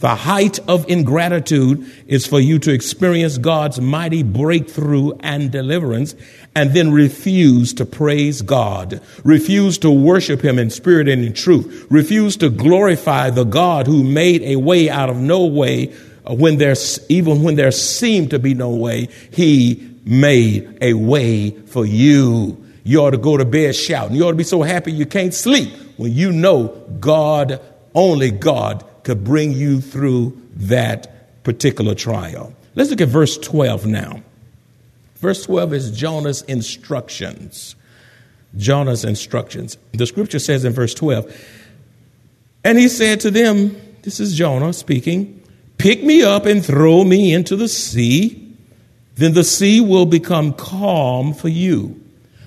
The 0.01 0.15
height 0.15 0.61
of 0.69 0.89
ingratitude 0.89 1.85
is 2.07 2.25
for 2.25 2.39
you 2.39 2.61
to 2.61 2.73
experience 2.73 3.37
God's 3.37 3.81
mighty 3.81 4.23
breakthrough 4.23 5.13
and 5.21 5.51
deliverance 5.51 6.15
and 6.55 6.73
then 6.73 6.93
refuse 6.93 7.75
to 7.75 7.85
praise 7.85 8.43
God, 8.43 9.01
refuse 9.25 9.79
to 9.79 9.91
worship 9.91 10.41
Him 10.41 10.59
in 10.59 10.71
spirit 10.71 11.09
and 11.09 11.25
in 11.25 11.33
truth, 11.33 11.87
refuse 11.91 12.37
to 12.37 12.49
glorify 12.49 13.31
the 13.31 13.43
God 13.45 13.89
who 13.89 14.05
made 14.05 14.43
a 14.43 14.55
way 14.57 14.89
out 14.89 15.11
of 15.11 15.17
no 15.17 15.47
way 15.47 15.93
when 16.29 16.59
there's 16.59 17.01
even 17.09 17.43
when 17.43 17.57
there 17.57 17.71
seemed 17.71 18.31
to 18.31 18.39
be 18.39 18.55
no 18.55 18.71
way, 18.71 19.09
he 19.33 19.97
made 20.05 20.79
a 20.81 20.95
way 20.95 21.51
for 21.51 21.85
you. 21.85 22.65
You 22.85 23.01
ought 23.01 23.11
to 23.11 23.19
go 23.19 23.37
to 23.37 23.45
bed 23.45 23.75
shouting. 23.75 24.17
You 24.17 24.27
ought 24.27 24.33
to 24.33 24.37
be 24.37 24.45
so 24.45 24.63
happy 24.63 24.93
you 24.93 25.07
can't 25.07 25.35
sleep 25.35 25.73
when 25.97 26.13
you 26.13 26.33
know 26.33 26.69
God, 27.01 27.61
only 27.95 28.31
God, 28.31 28.85
could 29.09 29.25
bring 29.25 29.53
you 29.53 29.81
through 29.81 30.39
that 30.55 31.43
particular 31.43 31.95
trial. 31.95 32.53
Let's 32.75 32.91
look 32.91 33.01
at 33.01 33.09
verse 33.09 33.39
12 33.39 33.87
now. 33.87 34.23
Verse 35.17 35.47
12 35.47 35.73
is 35.73 35.91
Jonah's 35.99 36.43
instructions. 36.43 37.75
Jonah's 38.59 39.07
instructions. 39.07 39.79
The 39.93 40.07
scripture 40.07 40.39
says 40.39 40.67
in 40.67 40.75
verse 40.75 40.93
12, 40.93 41.35
and 42.65 42.79
he 42.79 42.87
said 42.87 43.21
to 43.21 43.31
them, 43.31 43.81
this 44.03 44.21
is 44.21 44.37
Jonah 44.37 44.75
speaking, 44.75 45.43
pick 45.79 46.05
me 46.05 46.23
up 46.23 46.45
and 46.45 46.63
throw 46.63 47.03
me 47.03 47.33
into 47.33 47.57
the 47.57 47.69
sea, 47.69 48.55
then 49.15 49.33
the 49.33 49.43
sea 49.43 49.81
will 49.81 50.05
become 50.05 50.53
calm 50.53 51.33
for 51.33 51.49
you. 51.49 51.99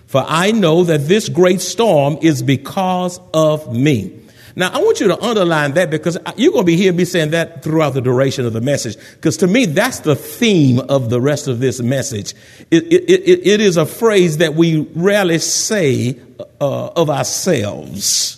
For 0.05 0.23
I 0.27 0.51
know 0.51 0.83
that 0.83 1.07
this 1.07 1.27
great 1.27 1.59
storm 1.59 2.19
is 2.21 2.43
because 2.43 3.19
of 3.33 3.75
me. 3.75 4.20
Now, 4.55 4.69
I 4.71 4.79
want 4.79 4.99
you 4.99 5.07
to 5.07 5.21
underline 5.21 5.73
that 5.73 5.89
because 5.89 6.17
you're 6.35 6.51
going 6.51 6.63
to 6.63 6.65
be 6.65 6.75
hearing 6.75 6.97
me 6.97 7.05
saying 7.05 7.31
that 7.31 7.63
throughout 7.63 7.93
the 7.93 8.01
duration 8.01 8.45
of 8.45 8.53
the 8.53 8.61
message. 8.61 8.97
Because 9.15 9.37
to 9.37 9.47
me, 9.47 9.65
that's 9.65 9.99
the 9.99 10.15
theme 10.15 10.79
of 10.79 11.09
the 11.09 11.21
rest 11.21 11.47
of 11.47 11.59
this 11.59 11.79
message. 11.81 12.33
It, 12.69 12.83
it, 12.91 13.09
it, 13.09 13.47
it 13.47 13.61
is 13.61 13.77
a 13.77 13.85
phrase 13.85 14.37
that 14.37 14.55
we 14.55 14.81
rarely 14.95 15.39
say 15.39 16.19
uh, 16.59 16.87
of 16.87 17.09
ourselves. 17.09 18.37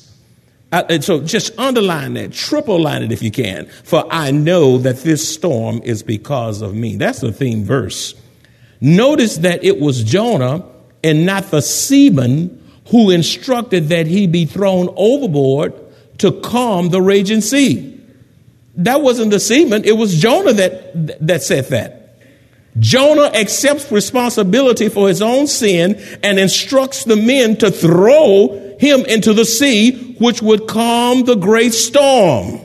And 0.72 1.04
so 1.04 1.22
just 1.22 1.58
underline 1.60 2.16
that, 2.16 2.34
triple 2.34 2.82
line 2.82 3.04
it 3.04 3.12
if 3.12 3.22
you 3.22 3.30
can. 3.30 3.68
For 3.68 4.06
I 4.10 4.32
know 4.32 4.80
that 4.80 4.98
this 4.98 5.34
storm 5.34 5.82
is 5.84 6.02
because 6.02 6.64
of 6.64 6.74
me. 6.74 6.96
That's 6.96 7.22
the 7.22 7.32
theme 7.32 7.64
verse. 7.64 8.16
Notice 8.82 9.38
that 9.38 9.64
it 9.64 9.80
was 9.80 10.04
Jonah 10.04 10.66
and 11.04 11.28
not 11.28 11.52
the 11.52 11.62
seaman 11.62 12.60
who 12.90 13.12
instructed 13.12 13.90
that 13.90 14.08
he 14.08 14.26
be 14.26 14.46
thrown 14.46 14.92
overboard 14.98 15.74
to 16.24 16.32
calm 16.32 16.88
the 16.88 17.02
raging 17.02 17.42
sea. 17.42 18.02
That 18.76 19.02
wasn't 19.02 19.32
the 19.32 19.42
seaman, 19.42 19.84
it 19.84 19.98
was 19.98 20.20
Jonah 20.20 20.54
that, 20.54 21.28
that 21.28 21.44
said 21.44 21.66
that. 21.66 22.00
Jonah 22.80 23.30
accepts 23.36 23.92
responsibility 23.92 24.88
for 24.88 25.10
his 25.10 25.22
own 25.22 25.48
sin 25.48 25.96
and 26.24 26.40
instructs 26.40 27.04
the 27.04 27.18
men 27.18 27.58
to 27.58 27.70
throw 27.70 28.78
him 28.80 29.06
into 29.06 29.34
the 29.34 29.44
sea, 29.44 30.14
which 30.14 30.42
would 30.42 30.66
calm 30.66 31.26
the 31.26 31.36
great 31.36 31.74
storm. 31.74 32.62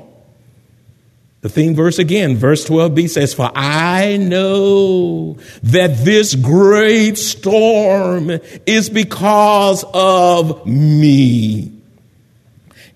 The 1.40 1.48
theme 1.48 1.74
verse 1.74 1.98
again, 1.98 2.36
verse 2.36 2.64
12b 2.64 3.10
says, 3.10 3.34
For 3.34 3.50
I 3.54 4.16
know 4.16 5.34
that 5.64 6.04
this 6.04 6.36
great 6.36 7.18
storm 7.18 8.30
is 8.66 8.88
because 8.88 9.84
of 9.92 10.64
me. 10.64 11.77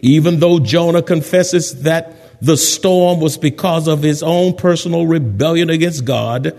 Even 0.02 0.40
though 0.40 0.58
Jonah 0.58 1.02
confesses 1.02 1.82
that 1.82 2.42
the 2.42 2.56
storm 2.56 3.20
was 3.20 3.38
because 3.38 3.86
of 3.86 4.02
his 4.02 4.22
own 4.22 4.54
personal 4.54 5.06
rebellion 5.06 5.70
against 5.70 6.04
God, 6.04 6.56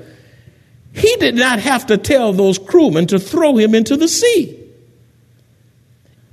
he 0.94 1.16
did 1.18 1.36
not 1.36 1.60
have 1.60 1.88
to 1.88 1.98
tell 1.98 2.32
those 2.32 2.58
crewmen 2.58 3.08
to 3.08 3.20
throw 3.20 3.58
him 3.58 3.76
into 3.76 3.98
the 3.98 4.08
sea. 4.08 4.60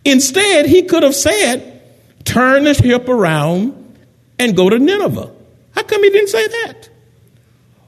Instead, 0.04 0.66
he 0.66 0.82
could 0.82 1.02
have 1.02 1.16
said, 1.16 1.82
Turn 2.24 2.64
the 2.64 2.74
ship 2.74 3.08
around 3.08 3.98
and 4.38 4.56
go 4.56 4.70
to 4.70 4.78
Nineveh. 4.78 5.32
How 5.74 5.82
come 5.82 6.04
he 6.04 6.10
didn't 6.10 6.28
say 6.28 6.46
that? 6.46 6.88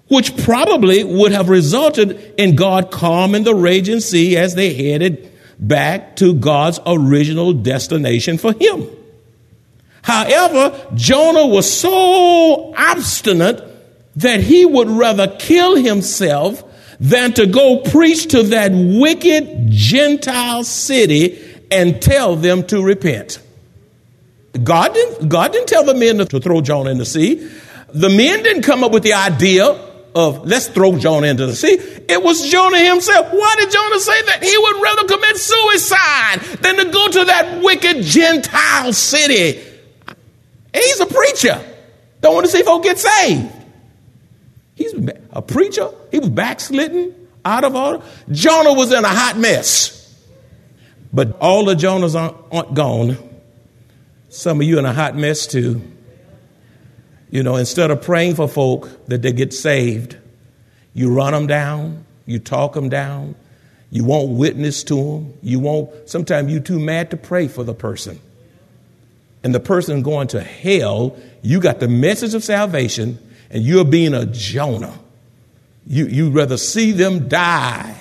Which 0.09 0.37
probably 0.39 1.05
would 1.05 1.33
have 1.33 1.49
resulted 1.49 2.35
in 2.37 2.57
God 2.57 2.91
calming 2.91 3.45
the 3.45 3.55
raging 3.55 4.01
sea 4.01 4.37
as 4.37 4.55
they 4.55 4.75
headed 4.75 5.31
back 5.59 6.17
to 6.17 6.35
God's 6.35 6.81
original 6.85 7.53
destination 7.53 8.37
for 8.37 8.53
him. 8.53 8.89
However, 10.03 10.89
Jonah 10.95 11.47
was 11.47 11.73
so 11.73 12.75
obstinate 12.77 13.63
that 14.17 14.41
he 14.41 14.67
would 14.67 14.91
rather 14.91 15.29
kill 15.39 15.77
himself 15.77 16.63
than 17.01 17.33
to 17.35 17.47
go 17.47 17.81
preach 17.81 18.29
to 18.29 18.43
that 18.45 18.73
wicked 18.73 19.71
Gentile 19.71 20.65
city 20.65 21.41
and 21.71 22.03
tell 22.03 22.37
them 22.37 22.65
to 22.67 22.83
repent. 22.83 23.41
God 24.63 24.93
didn't, 24.93 25.29
God 25.29 25.53
didn't 25.53 25.69
tell 25.69 25.85
the 25.85 25.95
men 25.95 26.19
to 26.19 26.41
throw 26.41 26.61
Jonah 26.61 26.91
in 26.91 26.99
the 26.99 27.07
sea. 27.07 27.49
The 27.89 28.09
men 28.09 28.43
didn't 28.43 28.63
come 28.63 28.85
up 28.85 28.93
with 28.93 29.03
the 29.03 29.15
idea 29.15 29.65
of 30.15 30.47
let's 30.47 30.69
throw 30.69 30.99
Jonah 30.99 31.29
into 31.29 31.47
the 31.47 31.57
sea. 31.57 31.73
It 31.73 32.23
was 32.23 32.51
Jonah 32.51 32.79
himself. 32.79 33.33
Why 33.33 33.55
did 33.59 33.71
Jonah 33.71 34.01
say 34.01 34.23
that? 34.23 34.43
He 34.43 34.59
would 34.59 34.83
rather 34.83 35.09
commit 35.09 35.37
suicide 35.39 36.41
than 36.61 36.77
to 36.77 36.93
go 36.93 37.09
to 37.09 37.25
that 37.25 37.63
wicked 37.63 38.03
Gentile 38.03 38.93
city 38.93 39.72
He's 40.75 41.01
a 41.01 41.07
preacher. 41.07 41.63
Don't 42.21 42.35
want 42.35 42.47
to 42.47 42.53
see 42.53 42.63
folks 42.63 42.87
get 42.87 42.99
saved. 42.99 43.53
He's 44.75 44.95
a 45.31 45.43
preacher. 45.43 45.91
He 46.11 46.19
was 46.19 46.31
backslidden, 46.31 47.15
out 47.45 47.65
of 47.65 47.75
order. 47.75 48.05
Jonah 48.31 48.73
was 48.73 48.93
in 48.93 49.05
a 49.05 49.09
hot 49.09 49.37
mess. 49.37 49.99
But 51.13 51.37
all 51.41 51.65
the 51.67 51.75
Jonahs 51.75 52.15
aren't 52.15 52.75
gone. 52.75 53.19
Some 54.31 54.61
of 54.61 54.67
you 54.67 54.79
in 54.79 54.87
a 54.87 54.93
hot 54.95 55.15
mess 55.15 55.47
too. 55.47 55.83
You 57.31 57.43
know, 57.43 57.57
instead 57.57 57.91
of 57.91 58.03
praying 58.03 58.37
for 58.37 58.49
folk 58.49 59.07
that 59.07 59.23
they 59.23 59.33
get 59.33 59.53
saved, 59.53 60.17
you 60.95 61.13
run 61.13 61.33
them 61.33 61.47
down, 61.47 62.05
you 62.25 62.39
talk 62.39 62.75
them 62.75 62.89
down, 62.89 63.35
you 63.91 64.05
won't 64.05 64.31
witness 64.31 64.85
to 64.85 64.95
them, 64.95 65.35
you 65.43 65.59
won't, 65.59 66.09
sometimes 66.09 66.51
you're 66.51 66.63
too 66.63 66.79
mad 66.79 67.11
to 67.11 67.17
pray 67.17 67.49
for 67.49 67.65
the 67.65 67.75
person 67.75 68.21
and 69.45 69.55
the 69.55 69.61
person 69.61 70.03
going 70.03 70.29
to 70.29 70.41
hell, 70.41 71.17
you 71.43 71.61
got 71.61 71.81
the 71.81 71.89
message 71.89 72.35
of 72.35 72.45
salvation 72.45 73.19
and 73.51 73.63
you're 73.65 73.85
being 73.85 74.15
a 74.15 74.27
Jonah. 74.27 74.99
You, 75.87 76.07
you'd 76.07 76.35
rather 76.35 76.57
see 76.57 76.93
them 76.93 77.29
die 77.29 77.97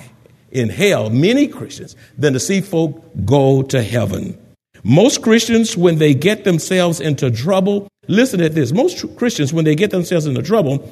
in 0.50 0.68
hell, 0.68 1.10
many 1.10 1.48
Christians, 1.48 1.96
than 2.16 2.34
to 2.34 2.40
see 2.40 2.60
folk 2.60 3.02
go 3.24 3.62
to 3.62 3.82
heaven. 3.82 4.38
Most 4.84 5.22
Christians, 5.22 5.76
when 5.76 5.98
they 5.98 6.14
get 6.14 6.44
themselves 6.44 7.00
into 7.00 7.30
trouble, 7.30 7.88
listen 8.08 8.40
at 8.40 8.54
this. 8.54 8.72
Most 8.72 9.16
Christians, 9.16 9.52
when 9.52 9.64
they 9.64 9.74
get 9.74 9.90
themselves 9.90 10.26
into 10.26 10.42
trouble, 10.42 10.90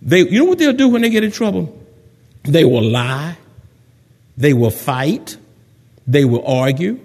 they, 0.00 0.20
you 0.20 0.40
know 0.40 0.44
what 0.46 0.58
they'll 0.58 0.72
do 0.72 0.88
when 0.88 1.02
they 1.02 1.10
get 1.10 1.24
in 1.24 1.30
trouble? 1.30 1.78
They 2.44 2.64
will 2.64 2.82
lie. 2.82 3.36
They 4.36 4.52
will 4.52 4.70
fight. 4.70 5.36
They 6.06 6.24
will 6.24 6.46
argue. 6.46 6.98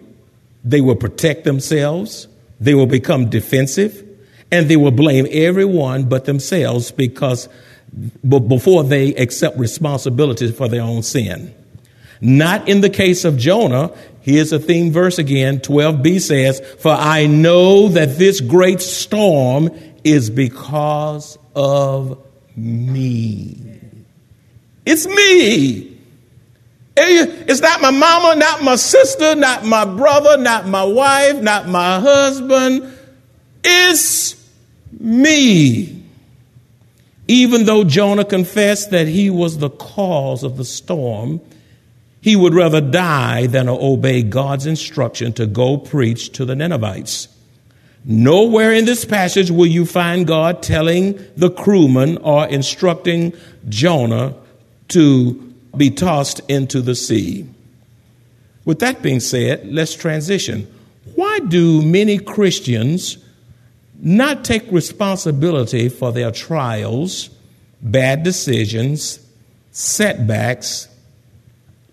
They 0.64 0.82
will 0.82 0.96
protect 0.96 1.44
themselves. 1.44 2.28
They 2.60 2.74
will 2.74 2.88
become 2.88 3.30
defensive 3.30 4.04
and 4.52 4.70
they 4.70 4.78
will 4.78 4.92
blame 4.92 5.28
everyone 5.30 6.08
but 6.10 6.26
themselves 6.26 6.92
because 6.92 7.50
before 8.28 8.84
they 8.84 9.14
accept 9.16 9.58
responsibility 9.58 10.52
for 10.52 10.68
their 10.68 10.82
own 10.82 11.04
sin. 11.04 11.54
Not 12.20 12.68
in 12.68 12.82
the 12.82 12.90
case 12.90 13.26
of 13.26 13.38
Jonah. 13.38 13.92
Here's 14.22 14.52
a 14.52 14.60
theme 14.60 14.92
verse 14.92 15.20
again. 15.20 15.60
12b 15.60 16.22
says, 16.22 16.60
For 16.80 16.92
I 16.92 17.28
know 17.28 17.90
that 17.90 18.18
this 18.18 18.42
great 18.42 18.82
storm 18.82 19.70
is 20.04 20.30
because 20.30 21.38
of 21.56 22.24
me. 22.56 23.80
It's 24.86 25.06
me. 25.06 25.97
It's 27.00 27.62
not 27.62 27.82
my 27.82 27.92
mama, 27.92 28.36
not 28.36 28.64
my 28.64 28.76
sister, 28.76 29.36
not 29.36 29.64
my 29.64 29.86
brother, 29.86 30.38
not 30.38 30.68
my 30.68 30.84
wife, 30.84 31.42
not 31.42 31.68
my 31.68 32.00
husband. 32.00 32.92
It's 33.64 34.36
me. 35.00 36.04
Even 37.28 37.66
though 37.66 37.84
Jonah 37.84 38.26
confessed 38.26 38.92
that 38.92 39.08
he 39.08 39.30
was 39.30 39.58
the 39.58 39.70
cause 39.70 40.44
of 40.44 40.58
the 40.58 40.66
storm, 40.66 41.42
he 42.22 42.36
would 42.36 42.54
rather 42.54 42.82
die 42.82 43.48
than 43.48 43.70
obey 43.70 44.24
God's 44.24 44.66
instruction 44.66 45.34
to 45.34 45.46
go 45.46 45.78
preach 45.78 46.32
to 46.34 46.46
the 46.46 46.56
Ninevites. 46.56 47.28
Nowhere 48.06 48.72
in 48.72 48.86
this 48.86 49.06
passage 49.06 49.52
will 49.52 49.68
you 49.68 49.86
find 49.86 50.26
God 50.26 50.64
telling 50.64 51.20
the 51.36 51.50
crewman 51.50 52.18
or 52.20 52.48
instructing 52.48 53.34
Jonah 53.68 54.34
to 54.90 55.47
be 55.76 55.90
tossed 55.92 56.42
into 56.50 56.82
the 56.82 56.96
sea. 56.96 57.48
With 58.66 58.80
that 58.80 59.02
being 59.02 59.20
said, 59.20 59.68
let's 59.72 59.96
transition. 59.96 60.68
Why 61.16 61.40
do 61.40 61.82
many 61.82 62.20
Christians 62.20 63.18
not 64.00 64.44
take 64.44 64.70
responsibility 64.72 65.90
for 65.90 66.12
their 66.12 66.32
trials, 66.32 67.30
bad 67.82 68.24
decisions, 68.24 69.20
setbacks, 69.72 70.88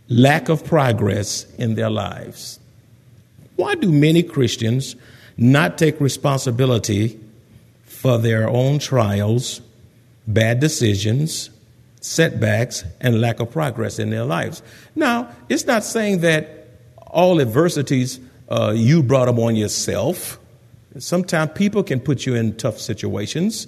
lack 0.08 0.48
of 0.48 0.64
progress 0.64 1.46
in 1.56 1.74
their 1.74 1.90
lives? 1.90 2.58
Why 3.56 3.76
do 3.76 3.90
many 3.90 4.22
Christians 4.22 4.96
not 5.36 5.78
take 5.78 6.00
responsibility 6.00 7.20
for 7.84 8.18
their 8.18 8.48
own 8.48 8.78
trials, 8.78 9.60
bad 10.26 10.60
decisions, 10.60 11.50
setbacks, 12.04 12.84
and 13.00 13.18
lack 13.18 13.40
of 13.40 13.50
progress 13.50 13.98
in 13.98 14.10
their 14.10 14.26
lives. 14.26 14.62
Now, 14.94 15.34
it's 15.48 15.64
not 15.64 15.84
saying 15.84 16.20
that 16.20 16.68
all 17.06 17.40
adversities 17.40 18.20
uh, 18.50 18.74
you 18.76 19.02
brought 19.02 19.24
them 19.24 19.38
on 19.38 19.56
yourself. 19.56 20.38
Sometimes 20.98 21.52
people 21.54 21.82
can 21.82 22.00
put 22.00 22.26
you 22.26 22.34
in 22.34 22.58
tough 22.58 22.78
situations, 22.78 23.66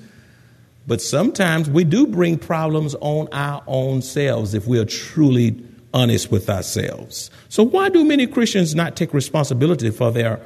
but 0.86 1.00
sometimes 1.00 1.70
we 1.70 1.82
do 1.82 2.06
bring 2.06 2.38
problems 2.38 2.94
on 3.00 3.26
our 3.32 3.62
own 3.66 4.02
selves 4.02 4.52
if 4.52 4.66
we 4.66 4.78
are 4.78 4.84
truly 4.84 5.58
honest 5.94 6.30
with 6.30 6.50
ourselves. 6.50 7.30
So, 7.48 7.62
why 7.62 7.88
do 7.88 8.04
many 8.04 8.26
Christians 8.26 8.74
not 8.74 8.96
take 8.96 9.14
responsibility 9.14 9.88
for 9.88 10.12
their 10.12 10.40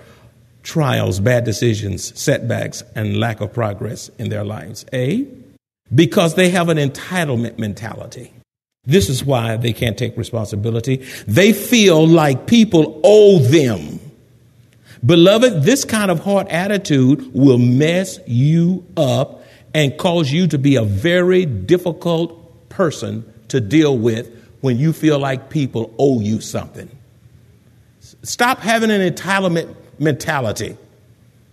trials, 0.62 1.18
bad 1.18 1.42
decisions, 1.42 2.16
setbacks, 2.16 2.84
and 2.94 3.18
lack 3.18 3.40
of 3.40 3.52
progress 3.52 4.10
in 4.16 4.28
their 4.28 4.44
lives? 4.44 4.86
A, 4.92 5.26
because 5.94 6.34
they 6.34 6.50
have 6.50 6.68
an 6.68 6.78
entitlement 6.78 7.58
mentality. 7.58 8.32
This 8.84 9.08
is 9.08 9.24
why 9.24 9.56
they 9.56 9.72
can't 9.72 9.98
take 9.98 10.16
responsibility. 10.16 10.96
They 11.26 11.52
feel 11.52 12.06
like 12.06 12.46
people 12.46 13.00
owe 13.04 13.38
them. 13.38 14.00
Beloved, 15.04 15.62
this 15.62 15.84
kind 15.84 16.10
of 16.10 16.20
heart 16.20 16.48
attitude 16.48 17.32
will 17.34 17.58
mess 17.58 18.18
you 18.26 18.84
up 18.96 19.44
and 19.74 19.96
cause 19.96 20.30
you 20.30 20.46
to 20.48 20.58
be 20.58 20.76
a 20.76 20.82
very 20.82 21.46
difficult 21.46 22.68
person 22.68 23.30
to 23.48 23.60
deal 23.60 23.96
with 23.96 24.30
when 24.60 24.78
you 24.78 24.92
feel 24.92 25.18
like 25.18 25.50
people 25.50 25.94
owe 25.98 26.20
you 26.20 26.40
something. 26.40 26.88
Stop 28.22 28.58
having 28.58 28.90
an 28.90 29.00
entitlement 29.00 29.74
mentality. 29.98 30.76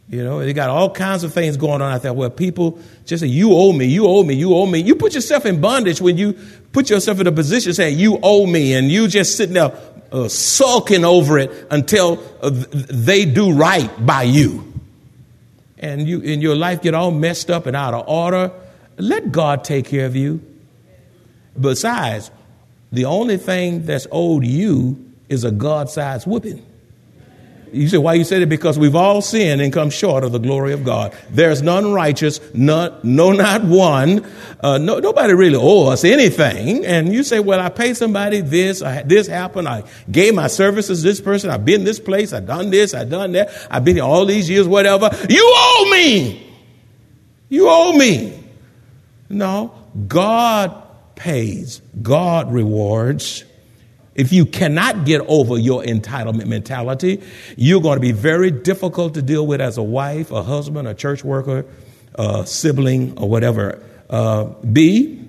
You 0.10 0.24
know, 0.24 0.40
they 0.40 0.54
got 0.54 0.70
all 0.70 0.90
kinds 0.90 1.24
of 1.26 1.34
things 1.34 1.58
going 1.58 1.82
on 1.82 1.92
out 1.94 2.02
there 2.02 2.14
where 2.14 2.30
people 2.30 2.80
just 3.06 3.22
say, 3.22 3.28
You 3.28 3.54
owe 3.54 3.74
me, 3.74 3.86
you 3.86 4.08
owe 4.08 4.24
me, 4.24 4.36
you 4.36 4.56
owe 4.56 4.66
me. 4.66 4.80
You 4.80 4.96
put 4.96 5.14
yourself 5.14 5.46
in 5.46 5.60
bondage 5.60 6.00
when 6.00 6.18
you 6.18 6.34
put 6.72 6.90
yourself 6.90 7.20
in 7.20 7.28
a 7.28 7.32
position 7.32 7.74
saying, 7.74 8.00
You 8.00 8.18
owe 8.24 8.46
me, 8.46 8.74
and 8.74 8.90
you 8.90 9.10
just 9.10 9.36
sitting 9.36 9.56
there 9.56 9.78
uh, 10.12 10.30
sulking 10.30 11.04
over 11.04 11.38
it 11.38 11.52
until 11.70 12.24
uh, 12.42 12.50
they 12.72 13.26
do 13.26 13.54
right 13.54 13.90
by 14.06 14.24
you. 14.24 14.74
And 15.78 16.08
you 16.08 16.22
in 16.22 16.40
your 16.42 16.56
life 16.56 16.82
get 16.82 16.94
all 16.94 17.12
messed 17.12 17.52
up 17.52 17.66
and 17.66 17.76
out 17.76 17.94
of 17.94 18.08
order. 18.08 18.52
Let 18.98 19.32
God 19.32 19.66
take 19.66 19.88
care 19.88 20.06
of 20.06 20.16
you. 20.16 20.42
Besides, 21.60 22.32
the 22.92 23.06
only 23.06 23.38
thing 23.38 23.86
that's 23.86 24.08
owed 24.10 24.46
you 24.46 25.14
is 25.28 25.44
a 25.44 25.52
God 25.52 25.90
sized 25.90 26.26
whipping. 26.26 26.66
You 27.72 27.88
say, 27.88 27.98
why 27.98 28.14
you 28.14 28.24
said 28.24 28.42
it? 28.42 28.50
Because 28.50 28.80
we've 28.80 28.96
all 28.96 29.22
sinned 29.22 29.62
and 29.62 29.74
come 29.74 29.90
short 29.90 30.24
of 30.24 30.32
the 30.32 30.40
glory 30.40 30.74
of 30.74 30.84
God. 30.84 31.16
There's 31.30 31.62
none 31.62 31.94
righteous, 31.94 32.40
none, 32.54 32.98
no, 33.04 33.32
not 33.32 33.64
one. 33.64 34.26
Uh, 34.60 34.78
no, 34.78 35.00
nobody 35.00 35.34
really 35.34 35.56
owes 35.56 35.94
us 35.94 36.04
anything. 36.04 36.86
And 36.86 37.14
you 37.14 37.24
say, 37.24 37.40
well, 37.40 37.60
I 37.60 37.70
paid 37.70 37.98
somebody 37.98 38.42
this, 38.42 38.82
I, 38.82 39.04
this 39.04 39.28
happened, 39.28 39.68
I 39.68 39.84
gave 40.10 40.34
my 40.34 40.48
services 40.48 41.02
to 41.02 41.08
this 41.08 41.22
person, 41.22 41.50
I've 41.50 41.66
been 41.66 41.84
this 41.84 42.00
place, 42.00 42.34
I've 42.34 42.48
done 42.48 42.70
this, 42.70 42.94
I've 42.94 43.10
done 43.10 43.34
that, 43.34 43.50
I've 43.70 43.86
been 43.86 43.96
here 43.96 44.06
all 44.06 44.26
these 44.26 44.50
years, 44.50 44.68
whatever. 44.68 45.10
You 45.30 45.44
owe 45.44 45.88
me! 45.92 46.44
You 47.50 47.68
owe 47.70 47.94
me! 47.94 48.44
No, 49.30 49.74
God 50.08 50.84
pays, 51.16 51.82
God 52.02 52.52
rewards. 52.52 53.44
If 54.18 54.34
you 54.34 54.48
cannot 54.48 55.06
get 55.06 55.22
over 55.28 55.60
your 55.60 55.84
entitlement 55.84 56.48
mentality, 56.48 57.22
you're 57.56 57.82
going 57.82 57.98
to 57.98 58.02
be 58.02 58.12
very 58.12 58.50
difficult 58.50 59.14
to 59.14 59.22
deal 59.22 59.46
with 59.46 59.62
as 59.62 59.78
a 59.78 59.84
wife, 59.84 60.32
a 60.32 60.42
husband, 60.42 60.88
a 60.88 60.96
church 60.96 61.24
worker, 61.24 61.66
a 62.16 62.46
sibling, 62.48 63.16
or 63.20 63.30
whatever. 63.30 63.82
Uh, 64.10 64.46
B, 64.72 65.24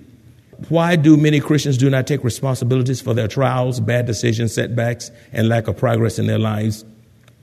why 0.70 0.96
do 0.96 1.18
many 1.18 1.38
Christians 1.38 1.76
do 1.76 1.90
not 1.90 2.06
take 2.06 2.24
responsibilities 2.24 3.02
for 3.02 3.12
their 3.12 3.28
trials, 3.28 3.78
bad 3.78 4.06
decisions, 4.06 4.54
setbacks, 4.54 5.10
and 5.32 5.48
lack 5.48 5.68
of 5.68 5.76
progress 5.76 6.18
in 6.18 6.26
their 6.26 6.38
lives? 6.38 6.82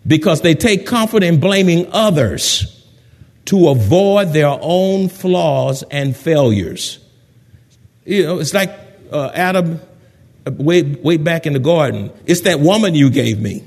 Because 0.08 0.42
they 0.42 0.56
take 0.56 0.88
comfort 0.88 1.22
in 1.22 1.40
blaming 1.40 1.88
others 1.92 2.72
to 3.46 3.70
avoid 3.70 4.34
their 4.34 4.58
own 4.60 5.10
flaws 5.10 5.84
and 5.92 6.18
failures. 6.18 7.00
You 8.04 8.24
know, 8.24 8.40
it's 8.40 8.54
like 8.54 8.72
uh, 9.12 9.30
Adam 9.36 9.80
way, 10.52 10.84
way 10.84 11.18
back 11.18 11.46
in 11.46 11.54
the 11.54 11.60
garden. 11.60 12.12
It's 12.26 12.42
that 12.42 12.60
woman 12.60 12.96
you 12.96 13.10
gave 13.10 13.40
me. 13.40 13.64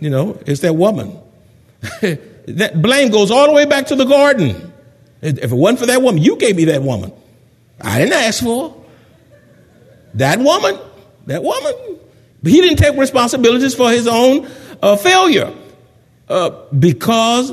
You 0.00 0.10
know, 0.10 0.38
it's 0.46 0.60
that 0.60 0.74
woman. 0.74 1.18
that 2.00 2.82
blame 2.82 3.10
goes 3.10 3.30
all 3.30 3.46
the 3.46 3.52
way 3.52 3.64
back 3.64 3.86
to 3.86 3.96
the 3.96 4.04
garden. 4.04 4.72
If 5.20 5.38
it 5.38 5.50
wasn't 5.50 5.80
for 5.80 5.86
that 5.86 6.02
woman, 6.02 6.22
you 6.22 6.36
gave 6.36 6.56
me 6.56 6.66
that 6.66 6.82
woman. 6.82 7.12
I 7.80 7.98
didn't 7.98 8.14
ask 8.14 8.42
for 8.42 8.84
that 10.14 10.38
woman. 10.38 10.78
That 11.26 11.42
woman. 11.42 11.98
But 12.42 12.52
he 12.52 12.60
didn't 12.60 12.78
take 12.78 12.96
responsibilities 12.96 13.74
for 13.74 13.90
his 13.90 14.06
own 14.06 14.48
uh, 14.80 14.96
failure 14.96 15.52
uh, 16.28 16.50
because 16.78 17.52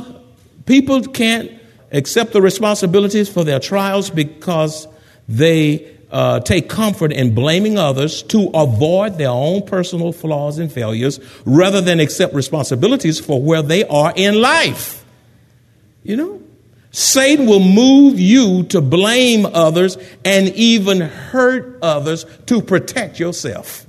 people 0.66 1.02
can't 1.02 1.52
accept 1.92 2.34
the 2.34 2.42
responsibilities 2.42 3.30
for 3.30 3.44
their 3.44 3.60
trials 3.60 4.10
because 4.10 4.88
they 5.28 5.95
uh, 6.12 6.40
take 6.40 6.70
comfort 6.70 7.12
in 7.12 7.34
blaming 7.36 7.78
others 7.78 8.24
to 8.24 8.50
avoid 8.54 9.18
their 9.18 9.30
own 9.30 9.64
personal 9.64 10.12
flaws 10.12 10.60
and 10.60 10.72
failures 10.72 11.20
rather 11.46 11.82
than 11.82 12.00
accept 12.00 12.34
responsibilities 12.34 13.20
for 13.20 13.42
where 13.42 13.62
they 13.62 13.84
are 13.86 14.14
in 14.16 14.40
life. 14.42 15.04
You 16.04 16.18
know? 16.18 16.42
Satan 16.92 17.46
will 17.46 17.60
move 17.60 18.20
you 18.20 18.64
to 18.66 18.80
blame 18.80 19.46
others 19.46 19.98
and 20.24 20.48
even 20.50 21.02
hurt 21.02 21.80
others 21.82 22.26
to 22.46 22.62
protect 22.62 23.20
yourself. 23.20 23.86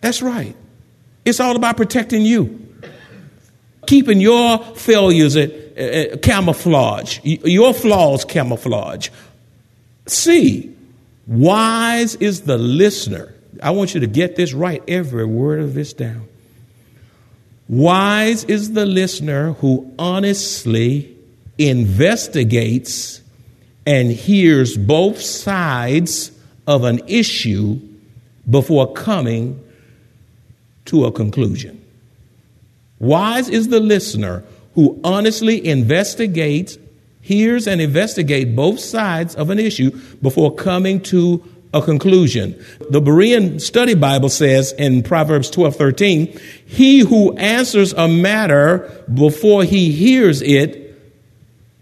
That's 0.00 0.22
right. 0.22 0.56
It's 1.26 1.40
all 1.40 1.56
about 1.56 1.76
protecting 1.76 2.22
you. 2.22 2.66
Keeping 3.86 4.20
your 4.20 4.58
failures 4.74 5.36
at, 5.36 5.50
uh, 5.76 6.16
camouflage, 6.18 7.20
your 7.24 7.74
flaws 7.74 8.24
camouflage. 8.24 9.10
See, 10.06 10.75
Wise 11.26 12.14
is 12.16 12.42
the 12.42 12.58
listener. 12.58 13.34
I 13.62 13.70
want 13.70 13.94
you 13.94 14.00
to 14.00 14.06
get 14.06 14.36
this 14.36 14.52
right, 14.52 14.82
every 14.86 15.24
word 15.24 15.60
of 15.60 15.74
this 15.74 15.92
down. 15.92 16.28
Wise 17.68 18.44
is 18.44 18.72
the 18.72 18.86
listener 18.86 19.52
who 19.54 19.92
honestly 19.98 21.16
investigates 21.58 23.20
and 23.84 24.10
hears 24.10 24.76
both 24.76 25.20
sides 25.20 26.30
of 26.66 26.84
an 26.84 27.00
issue 27.08 27.80
before 28.48 28.92
coming 28.92 29.62
to 30.84 31.06
a 31.06 31.12
conclusion. 31.12 31.82
Wise 32.98 33.48
is 33.48 33.68
the 33.68 33.80
listener 33.80 34.44
who 34.74 35.00
honestly 35.02 35.66
investigates 35.66 36.78
hears 37.26 37.66
and 37.66 37.80
investigates 37.80 38.48
both 38.52 38.78
sides 38.78 39.34
of 39.34 39.50
an 39.50 39.58
issue 39.58 39.90
before 40.22 40.54
coming 40.54 41.00
to 41.00 41.42
a 41.74 41.82
conclusion. 41.82 42.52
The 42.88 43.00
Berean 43.00 43.60
Study 43.60 43.94
Bible 43.94 44.28
says 44.28 44.72
in 44.72 45.02
Proverbs 45.02 45.50
12 45.50 45.74
13, 45.74 46.40
he 46.66 47.00
who 47.00 47.36
answers 47.36 47.92
a 47.94 48.06
matter 48.06 49.04
before 49.12 49.64
he 49.64 49.90
hears 49.90 50.40
it, 50.40 50.94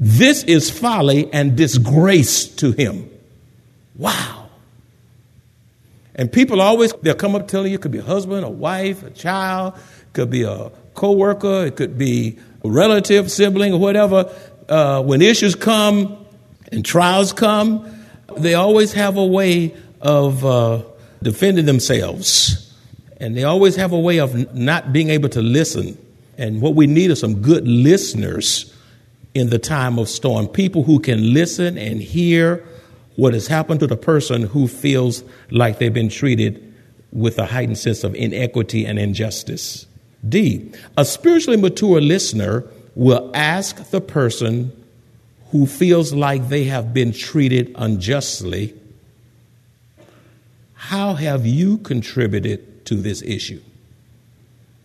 this 0.01 0.45
is 0.45 0.71
folly 0.71 1.31
and 1.31 1.57
disgrace 1.57 2.47
to 2.57 2.73
him. 2.73 3.11
Wow. 3.97 4.49
And 6.15 6.33
people 6.33 6.63
always, 6.63 6.95
they'll 7.03 7.15
come 7.15 7.35
up 7.35 7.49
telling 7.49 7.71
you, 7.71 7.77
it 7.77 7.83
could 7.83 7.93
be 7.93 7.99
a 7.99 8.03
husband, 8.03 8.47
a 8.47 8.51
wife, 8.51 9.03
a 9.03 9.11
child, 9.11 9.75
could 10.15 10.31
be 10.31 10.45
a 10.45 10.71
co-worker, 10.95 11.67
it 11.67 11.77
could 11.77 11.99
be 11.99 12.39
a 12.65 12.71
relative, 12.71 13.31
sibling, 13.31 13.75
or 13.75 13.79
whatever 13.81 14.33
uh, 14.69 15.03
when 15.03 15.23
issues 15.23 15.55
come 15.55 16.25
and 16.73 16.85
trials 16.85 17.33
come, 17.33 17.89
they 18.37 18.55
always 18.55 18.93
have 18.93 19.17
a 19.17 19.25
way 19.25 19.75
of 20.01 20.45
uh, 20.45 20.83
defending 21.23 21.67
themselves. 21.67 22.61
And 23.19 23.37
they 23.37 23.45
always 23.45 23.77
have 23.77 23.93
a 23.93 23.99
way 23.99 24.19
of 24.19 24.55
not 24.55 24.93
being 24.93 25.11
able 25.11 25.29
to 25.31 25.41
listen. 25.41 25.97
And 26.37 26.61
what 26.61 26.75
we 26.75 26.87
need 26.87 27.11
are 27.11 27.17
some 27.17 27.43
good 27.43 27.67
listeners 27.67 28.73
in 29.35 29.51
the 29.51 29.59
time 29.59 29.99
of 29.99 30.09
storm 30.09 30.47
people 30.47 30.83
who 30.83 30.99
can 30.99 31.33
listen 31.33 31.79
and 31.79 32.01
hear 32.01 32.65
what 33.17 33.35
has 33.35 33.47
happened 33.47 33.81
to 33.81 33.87
the 33.87 33.97
person 33.97 34.43
who 34.43 34.67
feels 34.67 35.23
like 35.51 35.79
they've 35.79 35.95
been 35.95 36.09
treated 36.09 36.73
with 37.13 37.39
a 37.39 37.47
heightened 37.47 37.79
sense 37.79 38.03
of 38.03 38.15
inequity 38.15 38.85
and 38.85 38.99
injustice. 38.99 39.87
D, 40.29 40.73
a 40.97 41.05
spiritually 41.05 41.57
mature 41.57 42.01
listener 42.01 42.65
will 42.95 43.31
ask 43.35 43.91
the 43.91 44.01
person 44.01 44.73
who 45.51 45.67
feels 45.67 46.13
like 46.13 46.49
they 46.49 46.65
have 46.65 46.93
been 46.93 47.13
treated 47.13 47.73
unjustly, 47.77 48.75
How 50.75 51.15
have 51.15 51.47
you 51.47 51.79
contributed 51.79 52.85
to 52.87 52.97
this 52.97 53.23
issue? 53.23 53.63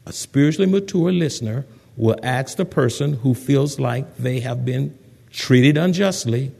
A 0.06 0.14
spiritually 0.14 0.72
mature 0.72 1.12
listener 1.12 1.66
will 1.98 2.16
ask 2.24 2.56
the 2.56 2.66
person 2.66 3.16
who 3.16 3.34
feels 3.34 3.80
like 3.80 4.16
they 4.16 4.40
have 4.40 4.64
been 4.64 4.98
treated 5.30 5.78
unjustly. 5.78 6.52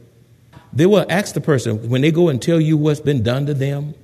They 0.74 0.84
will 0.84 1.06
ask 1.08 1.34
the 1.34 1.40
person 1.40 1.88
when 1.88 2.02
they 2.02 2.10
go 2.10 2.28
and 2.28 2.40
tell 2.40 2.60
you 2.60 2.76
what's 2.76 3.00
been 3.00 3.22
done 3.22 3.46
to 3.46 3.54
them, 3.54 3.94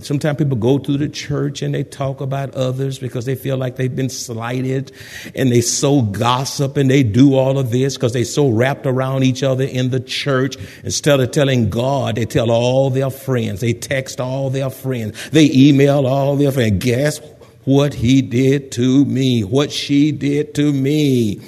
Sometimes 0.00 0.38
people 0.38 0.56
go 0.56 0.78
to 0.78 0.96
the 0.96 1.08
church 1.08 1.62
and 1.62 1.74
they 1.74 1.84
talk 1.84 2.20
about 2.20 2.54
others 2.54 2.98
because 2.98 3.24
they 3.24 3.34
feel 3.34 3.56
like 3.56 3.76
they've 3.76 3.94
been 3.94 4.08
slighted 4.08 4.92
and 5.34 5.50
they 5.50 5.60
so 5.60 6.02
gossip 6.02 6.76
and 6.76 6.90
they 6.90 7.02
do 7.02 7.34
all 7.34 7.58
of 7.58 7.70
this 7.70 7.96
because 7.96 8.12
they 8.12 8.24
so 8.24 8.48
wrapped 8.48 8.86
around 8.86 9.24
each 9.24 9.42
other 9.42 9.64
in 9.64 9.90
the 9.90 10.00
church. 10.00 10.56
Instead 10.84 11.20
of 11.20 11.30
telling 11.30 11.70
God, 11.70 12.16
they 12.16 12.26
tell 12.26 12.50
all 12.50 12.90
their 12.90 13.10
friends. 13.10 13.60
They 13.60 13.72
text 13.72 14.20
all 14.20 14.50
their 14.50 14.70
friends. 14.70 15.30
They 15.30 15.50
email 15.52 16.06
all 16.06 16.36
their 16.36 16.52
friends. 16.52 16.84
Guess 16.84 17.20
what 17.68 17.92
he 17.92 18.22
did 18.22 18.72
to 18.72 19.04
me, 19.04 19.44
what 19.44 19.70
she 19.70 20.10
did 20.10 20.54
to 20.54 20.72
me. 20.72 21.38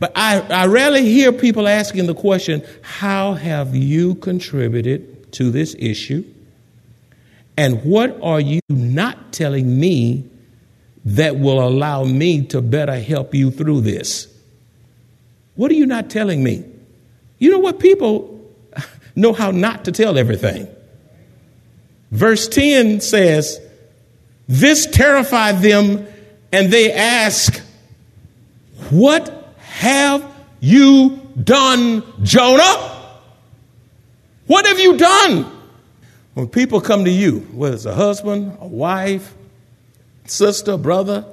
But 0.00 0.10
I, 0.16 0.40
I 0.40 0.66
rarely 0.66 1.04
hear 1.04 1.32
people 1.32 1.68
asking 1.68 2.06
the 2.06 2.14
question, 2.14 2.64
How 2.82 3.34
have 3.34 3.76
you 3.76 4.16
contributed 4.16 5.32
to 5.34 5.52
this 5.52 5.76
issue? 5.78 6.24
And 7.60 7.84
what 7.84 8.18
are 8.22 8.40
you 8.40 8.60
not 8.70 9.34
telling 9.34 9.78
me 9.78 10.24
that 11.04 11.36
will 11.36 11.62
allow 11.62 12.04
me 12.04 12.46
to 12.46 12.62
better 12.62 12.98
help 12.98 13.34
you 13.34 13.50
through 13.50 13.82
this? 13.82 14.34
What 15.56 15.70
are 15.70 15.74
you 15.74 15.84
not 15.84 16.08
telling 16.08 16.42
me? 16.42 16.64
You 17.38 17.50
know 17.50 17.58
what? 17.58 17.78
People 17.78 18.50
know 19.14 19.34
how 19.34 19.50
not 19.50 19.84
to 19.84 19.92
tell 19.92 20.16
everything. 20.16 20.68
Verse 22.10 22.48
10 22.48 23.02
says, 23.02 23.60
This 24.48 24.86
terrified 24.86 25.58
them, 25.58 26.06
and 26.52 26.72
they 26.72 26.90
ask, 26.90 27.62
What 28.88 29.54
have 29.58 30.24
you 30.60 31.20
done, 31.44 32.04
Jonah? 32.22 33.18
What 34.46 34.64
have 34.64 34.80
you 34.80 34.96
done? 34.96 35.59
When 36.34 36.48
people 36.48 36.80
come 36.80 37.04
to 37.04 37.10
you, 37.10 37.40
whether 37.52 37.74
it's 37.74 37.84
a 37.86 37.94
husband, 37.94 38.56
a 38.60 38.66
wife, 38.66 39.34
sister, 40.26 40.76
brother, 40.76 41.24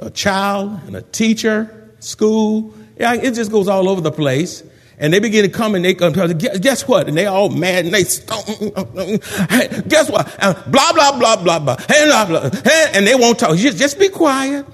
a 0.00 0.10
child, 0.10 0.80
and 0.86 0.96
a 0.96 1.02
teacher, 1.02 1.90
school, 2.00 2.72
it 2.96 3.34
just 3.34 3.50
goes 3.50 3.68
all 3.68 3.88
over 3.88 4.00
the 4.00 4.12
place. 4.12 4.62
And 5.00 5.12
they 5.12 5.20
begin 5.20 5.44
to 5.44 5.48
come 5.48 5.76
and 5.76 5.84
they 5.84 5.94
come, 5.94 6.12
guess 6.12 6.88
what? 6.88 7.06
And 7.06 7.16
they 7.16 7.26
all 7.26 7.50
mad 7.50 7.84
and 7.84 7.94
they, 7.94 8.02
guess 9.88 10.10
what? 10.10 10.36
blah, 10.40 10.92
blah, 10.92 11.18
blah, 11.18 11.36
blah, 11.36 11.58
blah, 11.60 11.76
and 11.76 12.10
blah, 12.10 12.26
blah, 12.26 12.50
and 12.92 13.06
they 13.06 13.14
won't 13.14 13.38
talk. 13.38 13.56
Just 13.56 13.98
be 14.00 14.08
quiet. 14.08 14.66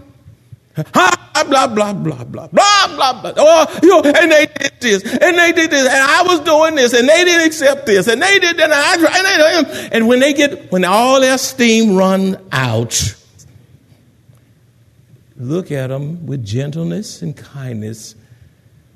Ah, 0.77 1.45
blah, 1.49 1.67
blah, 1.69 1.93
blah, 1.93 2.25
blah, 2.25 2.49
blah, 2.49 2.97
blah, 2.97 3.23
blah. 3.23 3.33
Oh, 3.37 3.79
you 3.83 3.99
and 4.03 4.33
they 4.33 4.47
did 4.47 4.73
this, 4.81 5.03
and 5.05 5.39
they 5.39 5.53
did 5.53 5.71
this, 5.71 5.87
and 5.87 5.97
I 5.97 6.23
was 6.23 6.41
doing 6.41 6.75
this, 6.75 6.93
and 6.93 7.09
they 7.09 7.25
didn't 7.25 7.47
accept 7.47 7.87
this, 7.87 8.09
and 8.09 8.21
they 8.21 8.39
did 8.41 8.59
and 8.59 8.73
I, 8.73 8.95
and, 8.97 9.93
and 9.93 10.09
when 10.09 10.21
they 10.21 10.33
get, 10.33 10.73
when 10.73 10.85
all 10.85 11.21
their 11.21 11.39
steam 11.39 11.97
run 11.97 12.45
out, 12.51 13.15
look 15.37 15.71
at 15.71 15.89
them 15.89 16.27
with 16.27 16.45
gentleness 16.45 17.23
and 17.23 17.37
kindness. 17.37 18.17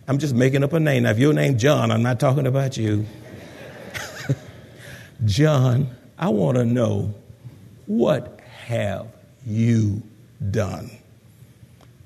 I'm 0.08 0.18
just 0.18 0.34
making 0.34 0.64
up 0.64 0.72
a 0.72 0.80
name. 0.80 1.04
Now, 1.04 1.10
if 1.10 1.18
your 1.18 1.32
name 1.32 1.58
John, 1.58 1.90
I'm 1.90 2.02
not 2.02 2.18
talking 2.18 2.46
about 2.46 2.76
you. 2.76 3.06
John, 5.26 5.94
I 6.18 6.30
want 6.30 6.56
to 6.56 6.64
know 6.64 7.14
what 7.86 8.40
have 8.66 9.06
you 9.46 10.02
done? 10.50 10.90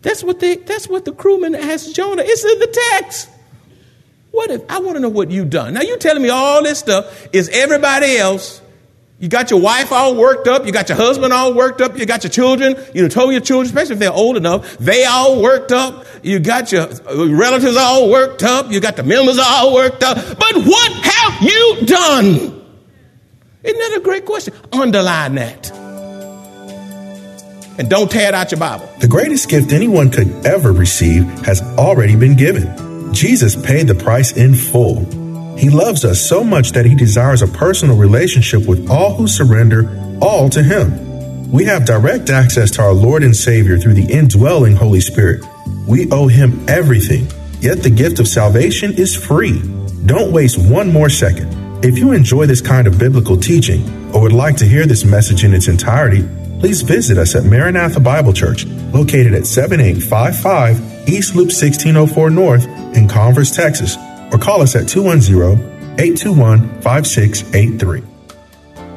That's 0.02 0.22
what 0.22 0.40
they 0.40 0.56
that's 0.56 0.88
what 0.88 1.04
the 1.04 1.12
crewman 1.12 1.54
asked 1.54 1.94
Jonah. 1.94 2.22
It's 2.24 2.44
in 2.44 2.58
the 2.58 2.78
text. 3.00 3.28
What 4.30 4.50
if 4.50 4.62
I 4.68 4.80
want 4.80 4.96
to 4.96 5.00
know 5.00 5.08
what 5.08 5.30
you've 5.30 5.50
done? 5.50 5.74
Now 5.74 5.82
you 5.82 5.96
telling 5.98 6.22
me 6.22 6.28
all 6.28 6.62
this 6.62 6.78
stuff 6.78 7.28
is 7.32 7.48
everybody 7.50 8.16
else 8.16 8.62
you 9.22 9.28
got 9.28 9.52
your 9.52 9.60
wife 9.60 9.92
all 9.92 10.16
worked 10.16 10.48
up. 10.48 10.66
You 10.66 10.72
got 10.72 10.88
your 10.88 10.98
husband 10.98 11.32
all 11.32 11.54
worked 11.54 11.80
up. 11.80 11.96
You 11.96 12.06
got 12.06 12.24
your 12.24 12.30
children. 12.32 12.74
You 12.92 13.02
know, 13.02 13.08
told 13.08 13.30
your 13.30 13.40
children, 13.40 13.66
especially 13.66 13.92
if 13.92 13.98
they're 14.00 14.12
old 14.12 14.36
enough, 14.36 14.76
they 14.78 15.04
all 15.04 15.40
worked 15.40 15.70
up. 15.70 16.04
You 16.24 16.40
got 16.40 16.72
your 16.72 16.88
uh, 16.88 17.28
relatives 17.28 17.76
all 17.76 18.10
worked 18.10 18.42
up. 18.42 18.72
You 18.72 18.80
got 18.80 18.96
the 18.96 19.04
members 19.04 19.38
all 19.38 19.72
worked 19.72 20.02
up. 20.02 20.16
But 20.16 20.66
what 20.66 20.92
have 21.04 21.40
you 21.40 21.86
done? 21.86 22.64
Isn't 23.62 23.78
that 23.78 23.94
a 23.98 24.00
great 24.02 24.26
question? 24.26 24.54
Underline 24.72 25.36
that. 25.36 25.81
And 27.78 27.88
don't 27.88 28.10
tear 28.10 28.28
it 28.28 28.34
out 28.34 28.50
your 28.50 28.60
Bible. 28.60 28.88
The 28.98 29.08
greatest 29.08 29.48
gift 29.48 29.72
anyone 29.72 30.10
could 30.10 30.46
ever 30.46 30.72
receive 30.72 31.24
has 31.44 31.62
already 31.78 32.16
been 32.16 32.36
given. 32.36 33.12
Jesus 33.14 33.56
paid 33.56 33.88
the 33.88 33.94
price 33.94 34.32
in 34.36 34.54
full. 34.54 35.04
He 35.56 35.70
loves 35.70 36.04
us 36.04 36.20
so 36.20 36.42
much 36.42 36.72
that 36.72 36.86
he 36.86 36.94
desires 36.94 37.42
a 37.42 37.46
personal 37.46 37.96
relationship 37.96 38.66
with 38.66 38.90
all 38.90 39.14
who 39.14 39.28
surrender 39.28 40.18
all 40.20 40.48
to 40.50 40.62
him. 40.62 41.50
We 41.50 41.64
have 41.66 41.84
direct 41.84 42.30
access 42.30 42.70
to 42.72 42.82
our 42.82 42.94
Lord 42.94 43.22
and 43.22 43.36
Savior 43.36 43.78
through 43.78 43.94
the 43.94 44.10
indwelling 44.10 44.74
Holy 44.74 45.00
Spirit. 45.00 45.44
We 45.86 46.10
owe 46.10 46.26
him 46.26 46.64
everything, 46.68 47.26
yet 47.60 47.82
the 47.82 47.90
gift 47.90 48.18
of 48.18 48.28
salvation 48.28 48.94
is 48.94 49.14
free. 49.14 49.60
Don't 50.06 50.32
waste 50.32 50.58
one 50.58 50.92
more 50.92 51.10
second. 51.10 51.84
If 51.84 51.98
you 51.98 52.12
enjoy 52.12 52.46
this 52.46 52.60
kind 52.60 52.86
of 52.86 52.98
biblical 52.98 53.36
teaching 53.36 54.14
or 54.14 54.22
would 54.22 54.32
like 54.32 54.56
to 54.58 54.64
hear 54.64 54.86
this 54.86 55.04
message 55.04 55.44
in 55.44 55.52
its 55.52 55.68
entirety, 55.68 56.26
please 56.62 56.82
visit 56.82 57.18
us 57.18 57.34
at 57.34 57.42
Maranatha 57.42 57.98
Bible 57.98 58.32
Church, 58.32 58.64
located 58.94 59.34
at 59.34 59.46
7855 59.46 61.08
East 61.08 61.34
Loop 61.34 61.48
1604 61.48 62.30
North 62.30 62.68
in 62.94 63.08
Converse, 63.08 63.50
Texas 63.54 63.96
or 64.32 64.38
call 64.38 64.62
us 64.62 64.76
at 64.76 64.88
210 64.88 65.58
821 65.98 66.80
5683. 66.80 68.04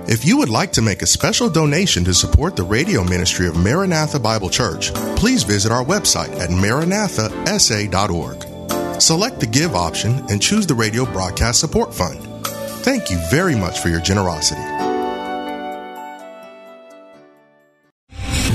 If 0.08 0.24
you 0.24 0.38
would 0.38 0.50
like 0.50 0.74
to 0.74 0.84
make 0.84 1.02
a 1.02 1.08
special 1.08 1.50
donation 1.50 2.06
to 2.06 2.14
support 2.14 2.56
the 2.56 2.62
radio 2.62 3.04
ministry 3.04 3.48
of 3.48 3.58
Maranatha 3.58 4.20
Bible 4.20 4.52
Church, 4.52 4.94
please 5.16 5.42
visit 5.42 5.72
our 5.72 5.84
website 5.84 6.40
at 6.40 6.52
maranathasa.org. 6.52 9.02
Select 9.02 9.40
the 9.40 9.48
Give 9.48 9.74
option 9.74 10.24
and 10.30 10.40
choose 10.40 10.68
the 10.68 10.76
Radio 10.76 11.06
Broadcast 11.06 11.60
Support 11.60 11.96
Fund. 11.96 12.24
Thank 12.86 13.10
you 13.10 13.18
very 13.32 13.56
much 13.56 13.80
for 13.80 13.90
your 13.90 14.02
generosity. 14.02 14.62